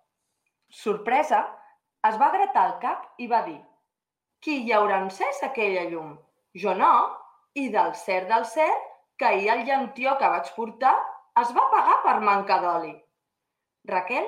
Sorpresa, 0.83 1.41
es 2.09 2.17
va 2.21 2.31
gratar 2.33 2.67
el 2.71 2.79
cap 2.83 3.21
i 3.21 3.29
va 3.29 3.43
dir 3.47 3.59
«Qui 4.41 4.63
hi 4.65 4.73
haurà 4.73 5.03
encès 5.05 5.43
aquella 5.45 5.85
llum? 5.91 6.15
Jo 6.57 6.73
no, 6.75 6.93
i 7.61 7.69
del 7.69 7.93
cert 7.95 8.31
del 8.31 8.47
cert, 8.49 8.87
que 9.21 9.27
ahir 9.29 9.51
el 9.53 9.67
llantió 9.69 10.17
que 10.17 10.31
vaig 10.33 10.49
portar 10.57 10.95
es 11.43 11.53
va 11.57 11.67
pagar 11.75 11.99
per 12.07 12.17
manca 12.25 12.57
d'oli». 12.63 12.95
Raquel 13.91 14.27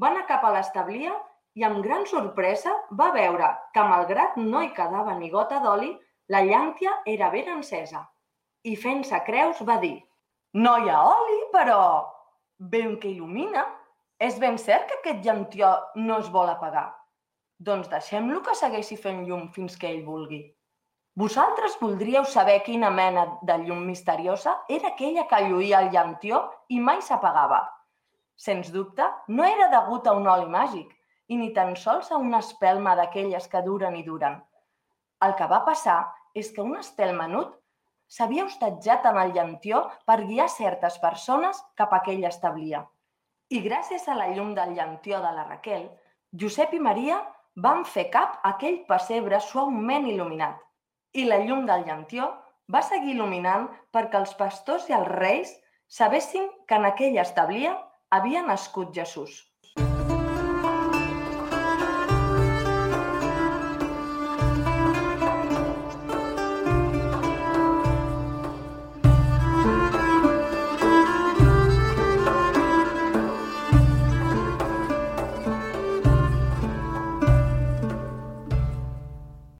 va 0.00 0.08
anar 0.10 0.26
cap 0.30 0.44
a 0.44 0.52
l'establia 0.54 1.12
i 1.58 1.64
amb 1.68 1.82
gran 1.84 2.06
sorpresa 2.06 2.72
va 3.00 3.10
veure 3.12 3.50
que, 3.74 3.82
malgrat 3.82 4.38
no 4.40 4.62
hi 4.62 4.72
quedava 4.76 5.14
ni 5.18 5.30
gota 5.30 5.60
d'oli, 5.60 5.92
la 6.28 6.40
llàntia 6.46 6.94
era 7.06 7.28
ben 7.30 7.50
encesa. 7.58 8.06
I 8.64 8.76
fent-se 8.76 9.18
creus 9.26 9.60
va 9.68 9.76
dir 9.82 9.98
«No 10.54 10.76
hi 10.78 10.90
ha 10.92 11.02
oli, 11.08 11.38
però 11.52 11.78
ben 12.58 12.98
que 13.00 13.10
il·lumina. 13.10 13.64
És 14.22 14.38
ben 14.38 14.58
cert 14.58 14.86
que 14.88 14.98
aquest 15.00 15.24
llantió 15.26 15.68
no 15.98 16.18
es 16.22 16.28
vol 16.30 16.48
apagar. 16.48 16.92
Doncs 17.58 17.88
deixem-lo 17.90 18.40
que 18.46 18.54
segueixi 18.54 18.96
fent 18.96 19.24
llum 19.26 19.48
fins 19.54 19.74
que 19.76 19.88
ell 19.88 20.04
vulgui. 20.06 20.42
Vosaltres 21.18 21.74
voldríeu 21.80 22.24
saber 22.24 22.62
quina 22.66 22.90
mena 22.90 23.24
de 23.42 23.56
llum 23.64 23.82
misteriosa 23.88 24.54
era 24.68 24.92
aquella 24.92 25.26
que 25.28 25.40
lluïa 25.48 25.82
el 25.82 25.90
llantió 25.92 26.44
i 26.68 26.78
mai 26.80 27.02
s'apagava. 27.02 27.60
Sens 28.36 28.72
dubte, 28.72 29.06
no 29.28 29.44
era 29.44 29.68
degut 29.72 30.06
a 30.06 30.14
un 30.18 30.28
oli 30.28 30.48
màgic 30.50 30.92
i 31.28 31.38
ni 31.38 31.52
tan 31.56 31.76
sols 31.76 32.10
a 32.10 32.18
una 32.18 32.40
espelma 32.44 32.94
d'aquelles 32.98 33.48
que 33.48 33.62
duren 33.62 33.96
i 33.96 34.04
duren. 34.06 34.40
El 35.22 35.34
que 35.38 35.48
va 35.48 35.62
passar 35.66 36.00
és 36.34 36.50
que 36.52 36.64
un 36.64 36.76
estel 36.80 37.14
menut 37.16 37.52
s'havia 38.12 38.44
hostatjat 38.44 39.06
en 39.08 39.18
el 39.20 39.32
llantió 39.36 39.84
per 40.08 40.24
guiar 40.24 40.48
certes 40.52 40.98
persones 41.04 41.62
cap 41.80 41.92
a 41.92 42.00
aquell 42.02 42.24
establia. 42.28 42.82
I 43.52 43.60
gràcies 43.64 44.08
a 44.08 44.16
la 44.16 44.28
llum 44.32 44.54
del 44.56 44.74
llantió 44.76 45.20
de 45.20 45.30
la 45.36 45.46
Raquel, 45.48 45.86
Josep 46.40 46.74
i 46.76 46.80
Maria 46.80 47.20
van 47.64 47.84
fer 47.84 48.06
cap 48.10 48.38
aquell 48.48 48.78
pessebre 48.88 49.40
suaument 49.40 50.08
il·luminat. 50.08 50.56
I 51.20 51.24
la 51.28 51.38
llum 51.44 51.66
del 51.68 51.84
llantió 51.88 52.30
va 52.72 52.80
seguir 52.82 53.12
il·luminant 53.14 53.68
perquè 53.92 54.20
els 54.20 54.32
pastors 54.38 54.88
i 54.88 54.96
els 54.96 55.08
reis 55.08 55.52
sabessin 55.88 56.48
que 56.66 56.78
en 56.80 56.88
aquell 56.88 57.18
establia 57.20 57.74
havia 58.12 58.42
nascut 58.44 58.92
Jesús. 58.92 59.40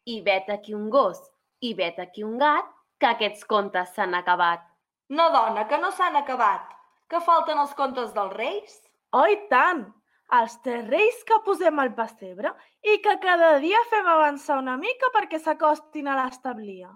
I 0.04 0.20
vet 0.20 0.50
aquí 0.52 0.74
un 0.76 0.90
gos 0.92 1.18
i 1.62 1.72
vet 1.78 1.98
aquí 2.02 2.22
un 2.26 2.36
gat, 2.36 2.68
que 3.00 3.08
aquests 3.08 3.46
contes 3.48 3.94
s'han 3.96 4.12
acabat. 4.18 4.60
No, 5.08 5.30
dona, 5.32 5.64
que 5.70 5.78
no 5.78 5.90
s'han 5.94 6.20
acabat. 6.20 6.81
Que 7.12 7.20
falten 7.20 7.58
els 7.60 7.74
contes 7.76 8.14
dels 8.16 8.32
reis? 8.38 8.78
Oh, 9.12 9.26
i 9.28 9.36
tant! 9.50 9.84
Els 10.32 10.54
tres 10.64 10.86
reis 10.88 11.18
que 11.28 11.36
posem 11.44 11.80
al 11.82 11.90
pessebre 11.92 12.54
i 12.88 12.94
que 13.04 13.18
cada 13.20 13.50
dia 13.60 13.82
fem 13.90 14.06
avançar 14.08 14.56
una 14.62 14.78
mica 14.80 15.10
perquè 15.12 15.36
s'acostin 15.42 16.08
a 16.08 16.14
l'establia. 16.16 16.88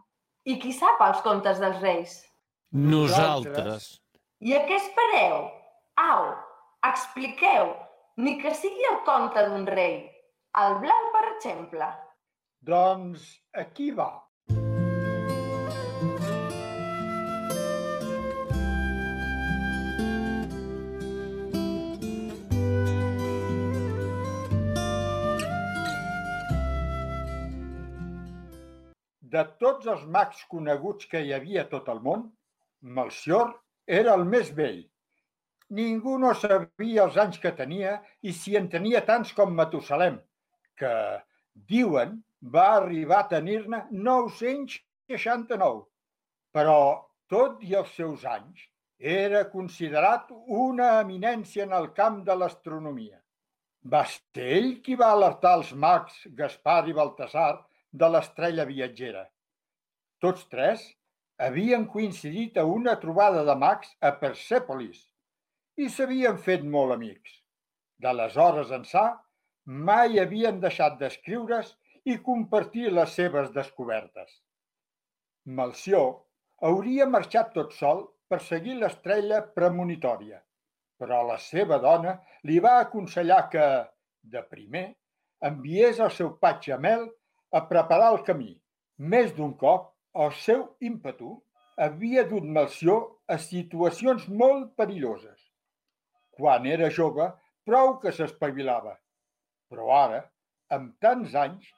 I 0.48 0.56
qui 0.62 0.72
sap 0.72 1.02
els 1.04 1.20
contes 1.26 1.60
dels 1.60 1.82
reis? 1.84 2.16
Nosaltres. 2.72 3.90
I 4.40 4.56
a 4.56 4.62
què 4.64 4.80
espereu? 4.80 5.36
Au, 6.00 6.32
expliqueu, 6.88 7.74
ni 8.16 8.38
que 8.40 8.56
sigui 8.56 8.88
el 8.94 9.02
conte 9.04 9.44
d'un 9.50 9.68
rei. 9.68 9.98
El 10.64 10.78
blanc, 10.80 11.12
per 11.12 11.24
exemple. 11.34 11.92
Doncs 12.64 13.28
aquí 13.52 13.90
va. 13.92 14.14
De 29.32 29.42
tots 29.62 29.88
els 29.90 30.02
mags 30.16 30.42
coneguts 30.50 31.08
que 31.10 31.22
hi 31.24 31.32
havia 31.34 31.64
a 31.64 31.70
tot 31.70 31.88
el 31.92 32.02
món, 32.02 32.28
Melcior 32.98 33.48
era 33.98 34.14
el 34.14 34.24
més 34.34 34.52
vell. 34.58 34.84
Ningú 35.78 36.14
no 36.22 36.30
sabia 36.38 37.06
els 37.06 37.16
anys 37.18 37.40
que 37.42 37.50
tenia 37.60 37.96
i 38.22 38.34
si 38.40 38.54
en 38.60 38.68
tenia 38.70 39.02
tants 39.08 39.32
com 39.34 39.56
Matusalem, 39.58 40.20
que, 40.78 40.92
diuen, 41.72 42.20
va 42.54 42.68
arribar 42.76 43.24
a 43.24 43.28
tenir-ne 43.34 43.82
969. 43.90 45.84
Però, 46.54 46.78
tot 47.26 47.62
i 47.66 47.74
els 47.74 47.90
seus 47.98 48.24
anys, 48.36 48.62
era 48.98 49.44
considerat 49.50 50.30
una 50.46 51.00
eminència 51.00 51.66
en 51.66 51.74
el 51.76 51.90
camp 51.96 52.22
de 52.28 52.36
l'astronomia. 52.38 53.18
Va 53.92 54.04
ser 54.12 54.46
ell 54.58 54.70
qui 54.84 54.94
va 54.98 55.10
alertar 55.14 55.56
els 55.58 55.72
mags 55.74 56.22
Gaspar 56.38 56.84
i 56.90 56.94
Baltasar 56.94 57.56
de 58.02 58.08
l'estrella 58.12 58.66
viatgera. 58.68 59.24
Tots 60.22 60.46
tres 60.52 60.84
havien 61.48 61.84
coincidit 61.92 62.56
a 62.56 62.64
una 62.64 62.96
trobada 63.00 63.44
de 63.48 63.56
mags 63.60 63.92
a 64.00 64.12
Persèpolis 64.20 65.02
i 65.84 65.88
s'havien 65.92 66.38
fet 66.48 66.64
molt 66.76 66.94
amics. 66.96 67.40
D'aleshores 68.00 68.72
ençà, 68.76 69.06
mai 69.88 70.20
havien 70.22 70.60
deixat 70.60 70.98
d'escriure's 71.00 71.74
i 72.06 72.18
compartir 72.28 72.92
les 72.94 73.14
seves 73.18 73.50
descobertes. 73.54 74.30
Melció 75.58 76.02
hauria 76.68 77.06
marxat 77.06 77.52
tot 77.54 77.74
sol 77.78 78.04
per 78.30 78.40
seguir 78.42 78.76
l'estrella 78.80 79.40
premonitòria, 79.58 80.40
però 80.98 81.22
la 81.26 81.36
seva 81.42 81.78
dona 81.82 82.16
li 82.48 82.58
va 82.62 82.78
aconsellar 82.80 83.42
que, 83.52 83.66
de 84.22 84.42
primer, 84.50 84.86
enviés 85.50 86.00
el 86.00 86.12
seu 86.14 86.32
patge 86.42 86.78
Mel 86.86 87.06
a 87.56 87.64
preparar 87.70 88.12
el 88.14 88.22
camí. 88.28 88.52
Més 89.12 89.32
d'un 89.36 89.54
cop, 89.60 89.90
el 90.24 90.32
seu 90.42 90.62
ímpetu 90.90 91.32
havia 91.86 92.24
dut 92.28 92.44
Melció 92.56 92.96
a 93.28 93.36
situacions 93.40 94.28
molt 94.42 94.72
perilloses. 94.80 95.40
Quan 96.36 96.68
era 96.68 96.92
jove, 96.92 97.28
prou 97.68 97.96
que 98.02 98.12
s'espavilava, 98.12 98.94
però 99.72 99.90
ara, 99.96 100.22
amb 100.76 100.94
tants 101.02 101.34
anys, 101.36 101.68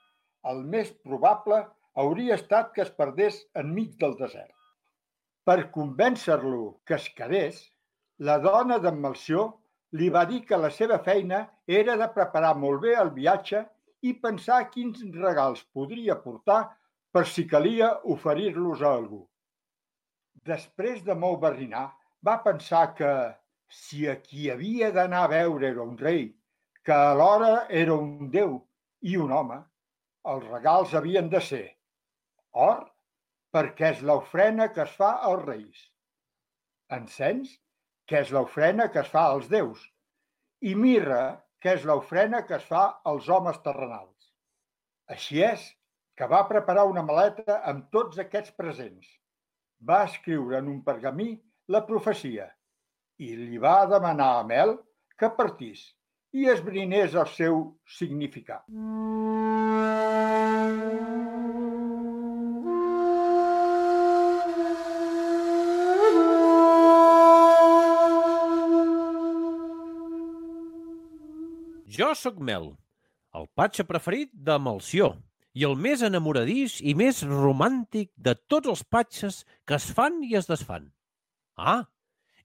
el 0.51 0.63
més 0.75 0.91
probable 1.07 1.63
hauria 2.03 2.37
estat 2.39 2.73
que 2.75 2.85
es 2.85 2.93
perdés 2.95 3.41
enmig 3.63 3.97
del 4.03 4.15
desert. 4.19 4.55
Per 5.49 5.71
convèncer-lo 5.75 6.79
que 6.87 6.99
es 6.99 7.09
quedés, 7.19 7.63
la 8.19 8.39
dona 8.43 8.79
d'en 8.83 9.01
li 9.99 10.09
va 10.13 10.25
dir 10.29 10.43
que 10.45 10.57
la 10.61 10.71
seva 10.71 10.99
feina 11.05 11.47
era 11.67 11.97
de 11.97 12.09
preparar 12.15 12.55
molt 12.57 12.83
bé 12.83 12.95
el 13.03 13.11
viatge 13.15 13.65
i 14.03 14.15
pensar 14.23 14.69
quins 14.71 15.03
regals 15.15 15.65
podria 15.75 16.17
portar 16.23 16.61
per 17.13 17.25
si 17.27 17.47
calia 17.51 17.95
oferir-los 18.15 18.83
a 18.83 18.93
algú. 19.01 19.23
Després 20.47 21.03
de 21.07 21.17
molt 21.19 21.41
barrinar, 21.43 21.89
va 22.25 22.39
pensar 22.45 22.95
que 22.99 23.13
si 23.69 24.07
a 24.09 24.17
qui 24.23 24.51
havia 24.51 24.91
d'anar 24.95 25.25
a 25.25 25.33
veure 25.33 25.69
era 25.71 25.83
un 25.83 25.97
rei, 25.99 26.29
que 26.85 26.95
alhora 26.95 27.67
era 27.69 27.95
un 27.95 28.31
déu 28.33 28.55
i 29.03 29.17
un 29.21 29.33
home, 29.33 29.59
els 30.33 30.47
regals 30.53 30.95
havien 30.95 31.29
de 31.33 31.41
ser 31.41 31.67
or, 32.53 32.87
perquè 33.53 33.93
és 33.95 34.01
l'ofrena 34.03 34.69
que 34.73 34.83
es 34.85 34.95
fa 35.01 35.11
als 35.31 35.45
reis, 35.45 35.83
encens, 36.97 37.53
que 38.09 38.23
és 38.25 38.33
l'ofrena 38.33 38.89
que 38.93 39.03
es 39.05 39.11
fa 39.13 39.27
als 39.33 39.49
déus, 39.53 39.83
i 40.65 40.75
mirra, 40.75 41.39
que 41.63 41.75
és 41.75 41.85
l'ofrena 41.89 42.45
que 42.47 42.57
es 42.59 42.67
fa 42.69 42.85
als 43.13 43.29
homes 43.29 43.59
terrenals. 43.65 44.31
Així 45.15 45.43
és 45.43 45.65
que 46.19 46.29
va 46.31 46.47
preparar 46.51 46.87
una 46.91 47.05
maleta 47.07 47.61
amb 47.73 47.89
tots 47.95 48.19
aquests 48.23 48.55
presents. 48.59 49.07
Va 49.91 50.03
escriure 50.09 50.59
en 50.59 50.71
un 50.73 50.83
pergamí 50.87 51.31
la 51.75 51.85
profecia 51.87 52.49
i 53.19 53.35
li 53.37 53.59
va 53.63 53.87
demanar 53.91 54.33
a 54.39 54.45
Mel 54.51 54.77
que 55.19 55.31
partís 55.39 55.87
i 56.35 56.51
esbrinés 56.53 57.15
el 57.15 57.31
seu 57.35 57.65
significat. 57.99 58.67
Jo 71.99 72.13
sóc 72.15 72.37
Mel, 72.39 72.69
el 73.35 73.49
patge 73.59 73.83
preferit 73.83 74.29
de 74.31 74.55
Melció 74.63 75.09
i 75.59 75.65
el 75.67 75.73
més 75.83 76.05
enamoradís 76.07 76.77
i 76.79 76.93
més 76.95 77.25
romàntic 77.27 78.13
de 78.15 78.37
tots 78.53 78.71
els 78.71 78.83
patges 78.87 79.39
que 79.67 79.75
es 79.75 79.89
fan 79.97 80.21
i 80.23 80.37
es 80.39 80.47
desfan. 80.47 80.85
Ah, 81.59 81.89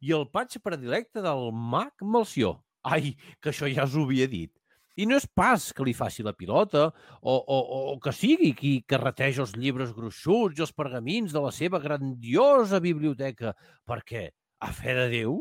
i 0.01 0.09
el 0.17 0.25
patge 0.33 0.57
predilecte 0.63 1.21
del 1.21 1.51
mag 1.53 2.01
Melció. 2.01 2.55
Ai, 2.81 3.13
que 3.37 3.51
això 3.51 3.69
ja 3.69 3.85
us 3.85 3.93
ho 3.93 4.07
havia 4.07 4.25
dit. 4.31 4.49
I 4.97 5.05
no 5.05 5.19
és 5.21 5.29
pas 5.29 5.67
que 5.69 5.85
li 5.85 5.93
faci 5.93 6.25
la 6.25 6.33
pilota 6.33 6.87
o, 7.21 7.37
o, 7.37 7.59
o 7.93 7.93
que 8.01 8.15
sigui 8.15 8.55
qui 8.57 8.73
carreteja 8.89 9.43
els 9.45 9.53
llibres 9.53 9.93
gruixuts 9.93 10.57
i 10.57 10.65
els 10.65 10.73
pergamins 10.73 11.35
de 11.35 11.45
la 11.45 11.53
seva 11.53 11.77
grandiosa 11.83 12.81
biblioteca, 12.81 13.53
perquè, 13.85 14.31
a 14.65 14.73
fe 14.73 14.97
de 14.97 15.07
Déu, 15.13 15.37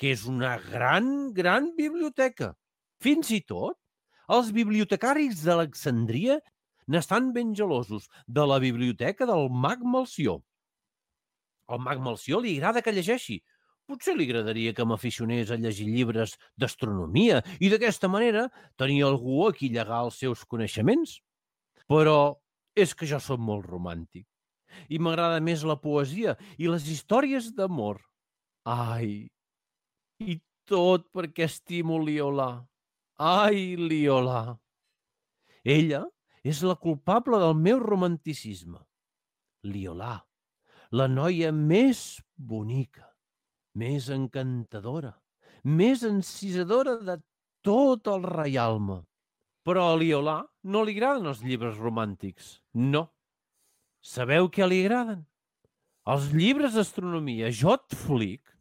que 0.00 0.16
és 0.16 0.24
una 0.32 0.56
gran, 0.64 1.34
gran 1.36 1.74
biblioteca. 1.76 2.54
Fins 3.00 3.30
i 3.32 3.40
tot, 3.40 3.78
els 4.30 4.50
bibliotecaris 4.52 5.40
d'Alexandria 5.46 6.36
n'estan 6.90 7.30
ben 7.36 7.54
gelosos 7.56 8.08
de 8.26 8.44
la 8.46 8.58
biblioteca 8.62 9.26
del 9.26 9.48
mag 9.50 9.82
Melció. 9.82 10.40
Al 11.70 11.80
mag 11.80 12.02
Melció 12.04 12.40
li 12.42 12.56
agrada 12.58 12.82
que 12.82 12.92
llegeixi. 12.92 13.40
Potser 13.90 14.14
li 14.14 14.26
agradaria 14.28 14.74
que 14.74 14.86
m'aficionés 14.86 15.50
a 15.50 15.58
llegir 15.58 15.88
llibres 15.88 16.36
d'astronomia 16.60 17.40
i 17.58 17.70
d'aquesta 17.72 18.10
manera 18.10 18.46
tenir 18.78 19.02
algú 19.06 19.46
a 19.48 19.52
qui 19.56 19.70
llegar 19.72 20.04
els 20.06 20.20
seus 20.22 20.44
coneixements. 20.46 21.16
Però 21.90 22.36
és 22.78 22.94
que 22.94 23.08
jo 23.10 23.18
som 23.18 23.42
molt 23.42 23.66
romàntic 23.66 24.28
i 24.88 25.00
m'agrada 25.02 25.40
més 25.42 25.64
la 25.66 25.78
poesia 25.82 26.36
i 26.58 26.68
les 26.70 26.86
històries 26.86 27.50
d'amor. 27.56 27.98
Ai, 28.70 29.26
i 30.22 30.36
tot 30.70 31.08
perquè 31.14 31.48
estimo 31.48 31.98
Liolà. 31.98 32.69
Ai, 33.20 33.76
Liolà! 33.76 34.56
Ella 35.60 36.06
és 36.40 36.62
la 36.64 36.72
culpable 36.80 37.36
del 37.42 37.52
meu 37.52 37.80
romanticisme. 37.82 38.78
Liolà, 39.68 40.14
la 40.96 41.06
noia 41.12 41.50
més 41.52 42.22
bonica, 42.32 43.04
més 43.76 44.08
encantadora, 44.08 45.12
més 45.68 46.00
encisadora 46.08 46.96
de 47.04 47.18
tot 47.60 48.08
el 48.08 48.24
reialme. 48.24 49.02
Però 49.68 49.90
a 49.90 49.98
Liolà 50.00 50.38
no 50.72 50.86
li 50.88 50.96
agraden 50.96 51.28
els 51.28 51.42
llibres 51.44 51.76
romàntics. 51.76 52.54
No. 52.72 53.10
Sabeu 54.00 54.48
què 54.48 54.64
li 54.64 54.80
agraden? 54.86 55.26
Els 56.08 56.32
llibres 56.32 56.72
d'astronomia. 56.72 57.52
Jo 57.52 57.76
et 57.76 57.98
flic 58.06 58.56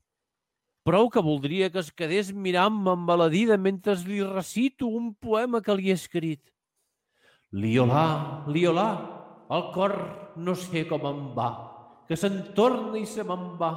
Prou 0.90 1.06
que 1.14 1.22
voldria 1.22 1.68
que 1.70 1.84
es 1.84 1.92
quedés 1.94 2.32
mirant-me 2.34 2.96
embaladida 2.98 3.60
mentre 3.62 3.94
li 4.10 4.24
recito 4.26 4.88
un 5.00 5.12
poema 5.14 5.60
que 5.62 5.76
li 5.78 5.92
he 5.92 5.96
escrit. 6.00 6.42
Liolà, 7.54 8.06
Liolà, 8.50 8.88
el 9.54 9.68
cor 9.76 9.94
no 10.48 10.56
sé 10.58 10.88
com 10.90 11.06
em 11.06 11.20
va, 11.36 11.50
que 12.10 12.18
se'n 12.18 12.40
torna 12.58 12.98
i 12.98 13.06
se 13.06 13.22
me'n 13.22 13.52
va 13.60 13.70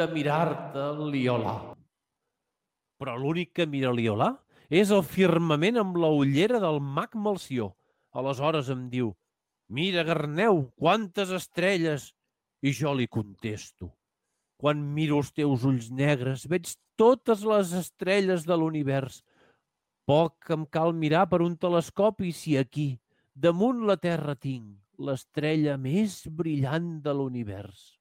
de 0.00 0.08
mirar-te, 0.10 0.88
Liolà. 1.12 1.54
Però 2.98 3.14
l'únic 3.14 3.54
que 3.60 3.68
mira 3.70 3.94
Liolà 3.94 4.32
és 4.66 4.90
el 4.90 5.06
firmament 5.06 5.78
amb 5.78 6.02
la 6.02 6.10
ullera 6.10 6.58
del 6.64 6.80
mag 6.82 7.14
Melció. 7.14 7.70
Aleshores 8.18 8.72
em 8.74 8.88
diu, 8.90 9.12
mira, 9.70 10.02
Garneu, 10.02 10.64
quantes 10.74 11.30
estrelles! 11.30 12.10
I 12.66 12.74
jo 12.74 12.90
li 12.98 13.06
contesto, 13.06 13.92
quan 14.58 14.82
miro 14.94 15.20
els 15.22 15.30
teus 15.32 15.64
ulls 15.68 15.88
negres, 15.94 16.46
veig 16.50 16.72
totes 16.98 17.44
les 17.46 17.72
estrelles 17.78 18.44
de 18.46 18.56
l'univers. 18.58 19.22
Poc 20.08 20.50
em 20.54 20.66
cal 20.66 20.94
mirar 20.96 21.28
per 21.30 21.40
un 21.44 21.54
telescopi 21.56 22.32
si 22.34 22.56
aquí, 22.58 22.90
damunt 23.34 23.84
la 23.86 23.96
Terra, 24.02 24.34
tinc 24.34 24.74
l'estrella 24.98 25.76
més 25.78 26.24
brillant 26.26 26.98
de 27.04 27.14
l'univers. 27.14 27.94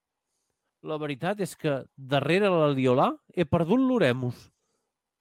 La 0.87 0.97
veritat 0.97 1.41
és 1.45 1.53
que 1.59 1.83
darrere 1.97 2.49
la 2.53 2.71
Liolà 2.73 3.11
he 3.35 3.45
perdut 3.45 3.81
l'Oremus. 3.81 4.37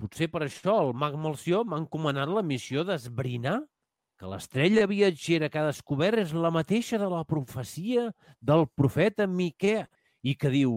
Potser 0.01 0.29
per 0.33 0.45
això 0.47 0.77
el 0.85 0.93
mag 0.97 1.17
Melció 1.21 1.63
m'ha 1.65 1.81
encomanat 1.83 2.33
la 2.33 2.45
missió 2.45 2.85
d'esbrinar 2.85 3.59
que 4.17 4.29
l'estrella 4.29 4.87
viatgera 4.89 5.49
que 5.53 5.61
ha 5.61 5.69
descobert 5.69 6.21
és 6.21 6.33
la 6.33 6.53
mateixa 6.53 7.01
de 7.01 7.09
la 7.13 7.25
profecia 7.29 8.11
del 8.41 8.67
profeta 8.73 9.27
Miquea 9.29 9.85
i 10.25 10.37
que 10.37 10.53
diu 10.53 10.77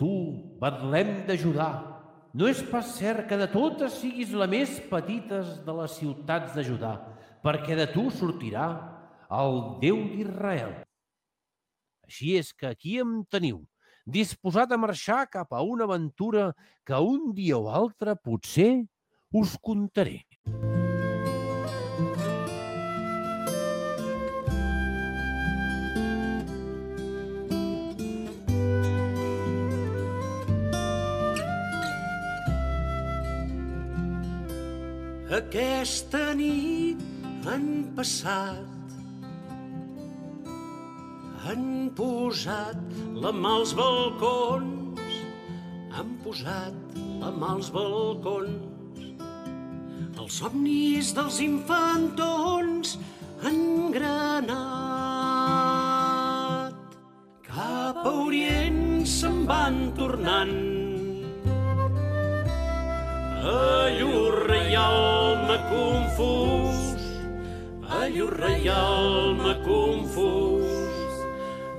Tu, 0.00 0.08
Betlem 0.56 1.26
de 1.28 1.34
Judà, 1.36 1.70
no 2.32 2.46
és 2.48 2.60
pas 2.70 2.86
cert 2.96 3.26
que 3.28 3.36
de 3.36 3.50
totes 3.52 3.98
siguis 4.00 4.30
la 4.32 4.46
més 4.48 4.78
petites 4.88 5.58
de 5.66 5.74
les 5.76 5.96
ciutats 5.98 6.54
de 6.56 6.64
Judà, 6.64 6.94
perquè 7.44 7.76
de 7.76 7.84
tu 7.92 8.06
sortirà 8.14 8.70
el 9.40 9.60
Déu 9.82 10.00
d'Israel. 10.14 10.72
Així 12.08 12.32
és 12.40 12.54
que 12.56 12.72
aquí 12.72 12.96
em 13.04 13.18
teniu, 13.28 13.60
disposat 14.08 14.72
a 14.72 14.80
marxar 14.80 15.26
cap 15.28 15.52
a 15.52 15.60
una 15.60 15.84
aventura 15.84 16.54
que 16.88 16.96
un 16.96 17.34
dia 17.36 17.60
o 17.60 17.68
altre 17.68 18.16
potser 18.16 18.72
us 19.36 19.58
contaré. 19.60 20.22
Aquesta 35.30 36.32
nit 36.34 37.02
han 37.46 37.66
passat. 37.96 38.94
Han 41.46 41.90
posat 41.96 42.98
la 43.14 43.32
mà 43.32 43.54
als 43.60 43.74
balcons. 43.78 45.20
Han 45.94 46.16
posat 46.24 46.98
la 47.22 47.30
mà 47.30 47.54
als 47.56 47.70
balcons. 47.74 49.06
Els 50.20 50.42
somnis 50.42 51.14
dels 51.16 51.40
infantons 51.46 52.98
han 53.46 53.62
granat 53.94 54.70
van 59.50 59.92
tornant. 59.96 60.79
A 63.40 63.88
llur 63.96 64.44
reialme 64.48 65.56
confús, 65.70 67.00
a 67.88 68.06
llur 68.12 68.36
reialme 68.36 69.54
confús, 69.64 70.68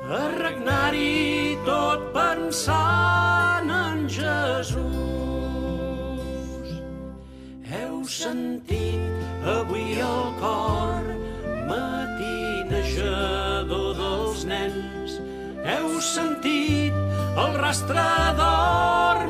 a 0.10 0.34
regnar-hi 0.42 1.54
tot 1.62 2.02
pensant 2.16 3.70
en 3.70 4.10
Jesús. 4.10 4.82
Heu 7.70 8.02
sentit 8.10 9.22
avui 9.46 10.02
el 10.02 10.34
cor 10.42 11.06
matinejador 11.70 13.94
dels 14.02 14.42
nens, 14.50 15.22
heu 15.62 16.02
sentit 16.02 16.98
el 17.38 17.54
rastre 17.62 18.02
d'or, 18.42 19.30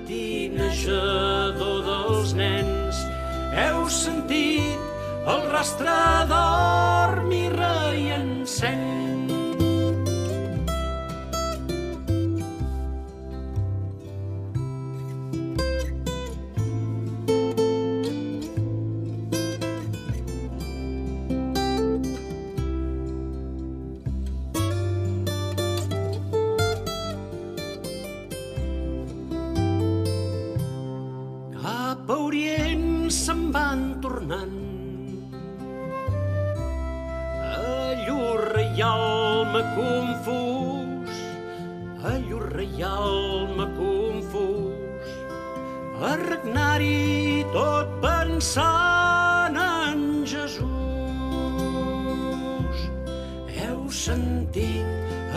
matinejador 0.00 1.84
dels 1.84 2.32
nens. 2.34 2.96
Heu 3.52 3.88
sentit 3.88 4.78
el 5.26 5.42
rastre 5.52 5.96
d'or, 6.28 7.22
mirra 7.28 7.92
i 7.94 8.10
encens. 8.16 9.09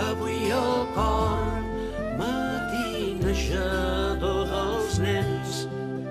Avui 0.09 0.41
el 0.51 0.87
cor 0.95 1.43
matinejador 2.19 4.43
dels 4.51 4.95
nens, 5.03 5.51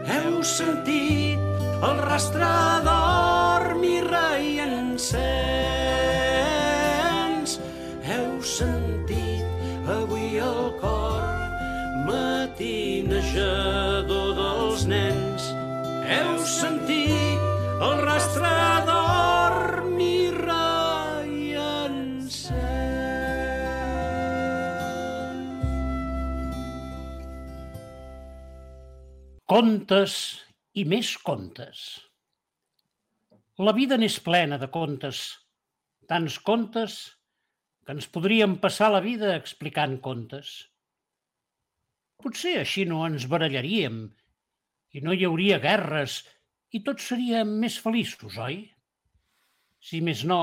heu 0.07 0.42
sentit 0.42 1.38
el 1.83 1.98
rastre 2.07 2.55
d'or, 2.87 3.62
mirra 3.83 4.28
i 4.38 4.59
encens. 4.62 5.11
Heu 8.07 8.38
sentit 8.46 9.44
avui 9.96 10.38
el 10.38 10.70
cor 10.83 11.26
matinejador 12.07 14.31
dels 14.38 14.83
nens. 14.94 15.42
Heu 16.12 16.38
sentit 16.46 17.21
Contes 29.53 30.12
i 30.81 30.83
més 30.88 31.09
contes. 31.21 31.81
La 33.61 33.75
vida 33.77 33.99
n'és 34.01 34.15
plena 34.25 34.57
de 34.57 34.69
contes, 34.73 35.19
tants 36.09 36.38
contes 36.47 36.95
que 37.85 37.93
ens 37.93 38.07
podríem 38.15 38.55
passar 38.62 38.88
la 38.95 39.03
vida 39.05 39.35
explicant 39.35 39.99
contes. 40.07 40.55
Potser 42.25 42.55
així 42.62 42.87
no 42.88 43.03
ens 43.05 43.27
barallaríem 43.35 43.99
i 44.97 45.05
no 45.05 45.12
hi 45.12 45.29
hauria 45.29 45.59
guerres 45.67 46.15
i 46.73 46.81
tots 46.87 47.11
seríem 47.12 47.53
més 47.67 47.77
feliços, 47.85 48.38
oi? 48.41 48.57
Si 49.85 50.01
més 50.07 50.23
no, 50.33 50.43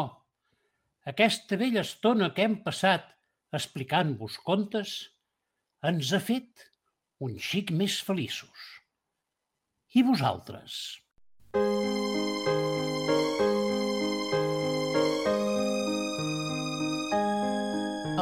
aquesta 1.13 1.57
vella 1.63 1.81
estona 1.81 2.29
que 2.35 2.45
hem 2.45 2.59
passat 2.67 3.09
explicant-vos 3.57 4.37
contes 4.51 4.99
ens 5.93 6.13
ha 6.13 6.21
fet 6.29 6.69
un 7.25 7.41
xic 7.49 7.73
més 7.81 7.97
feliços. 8.05 8.69
I 9.89 10.03
vosaltres? 10.05 10.73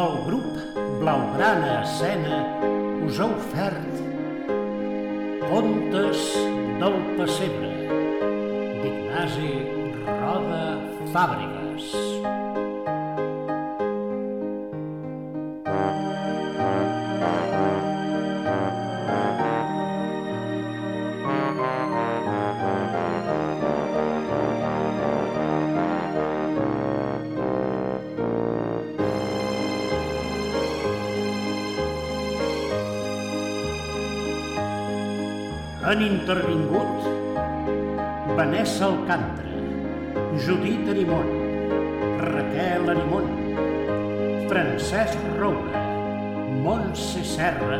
El 0.03 0.15
grup 0.29 0.53
Blaugrana 1.01 1.73
Escena 1.81 2.39
us 3.03 3.19
ha 3.19 3.27
ofert 3.27 3.99
Contes 5.49 6.23
del 6.79 6.97
Pessebre 7.19 7.75
d'Ignasi 8.79 9.51
Roda 10.07 10.65
Fàbregas. 11.11 11.91
Han 35.87 36.01
intervingut 36.03 37.05
Vanessa 38.35 38.89
Alcandra, 38.89 39.53
Judit 40.35 40.83
Arimon, 40.91 41.29
Raquel 42.19 42.89
Arimon, 42.91 43.29
Francesc 44.49 45.15
Roura, 45.39 45.85
Montse 46.59 47.23
Serra 47.23 47.79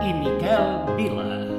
i 0.00 0.16
Miquel 0.24 0.96
Vila. 0.96 1.57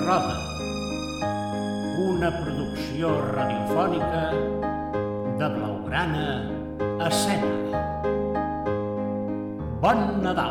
Roda. 0.00 0.36
Una 2.00 2.30
producció 2.40 3.10
radiofònica 3.34 4.22
de 5.40 5.48
Blaugrana 5.56 6.24
Escena. 7.08 7.82
Bon 9.84 10.00
Nadal! 10.24 10.49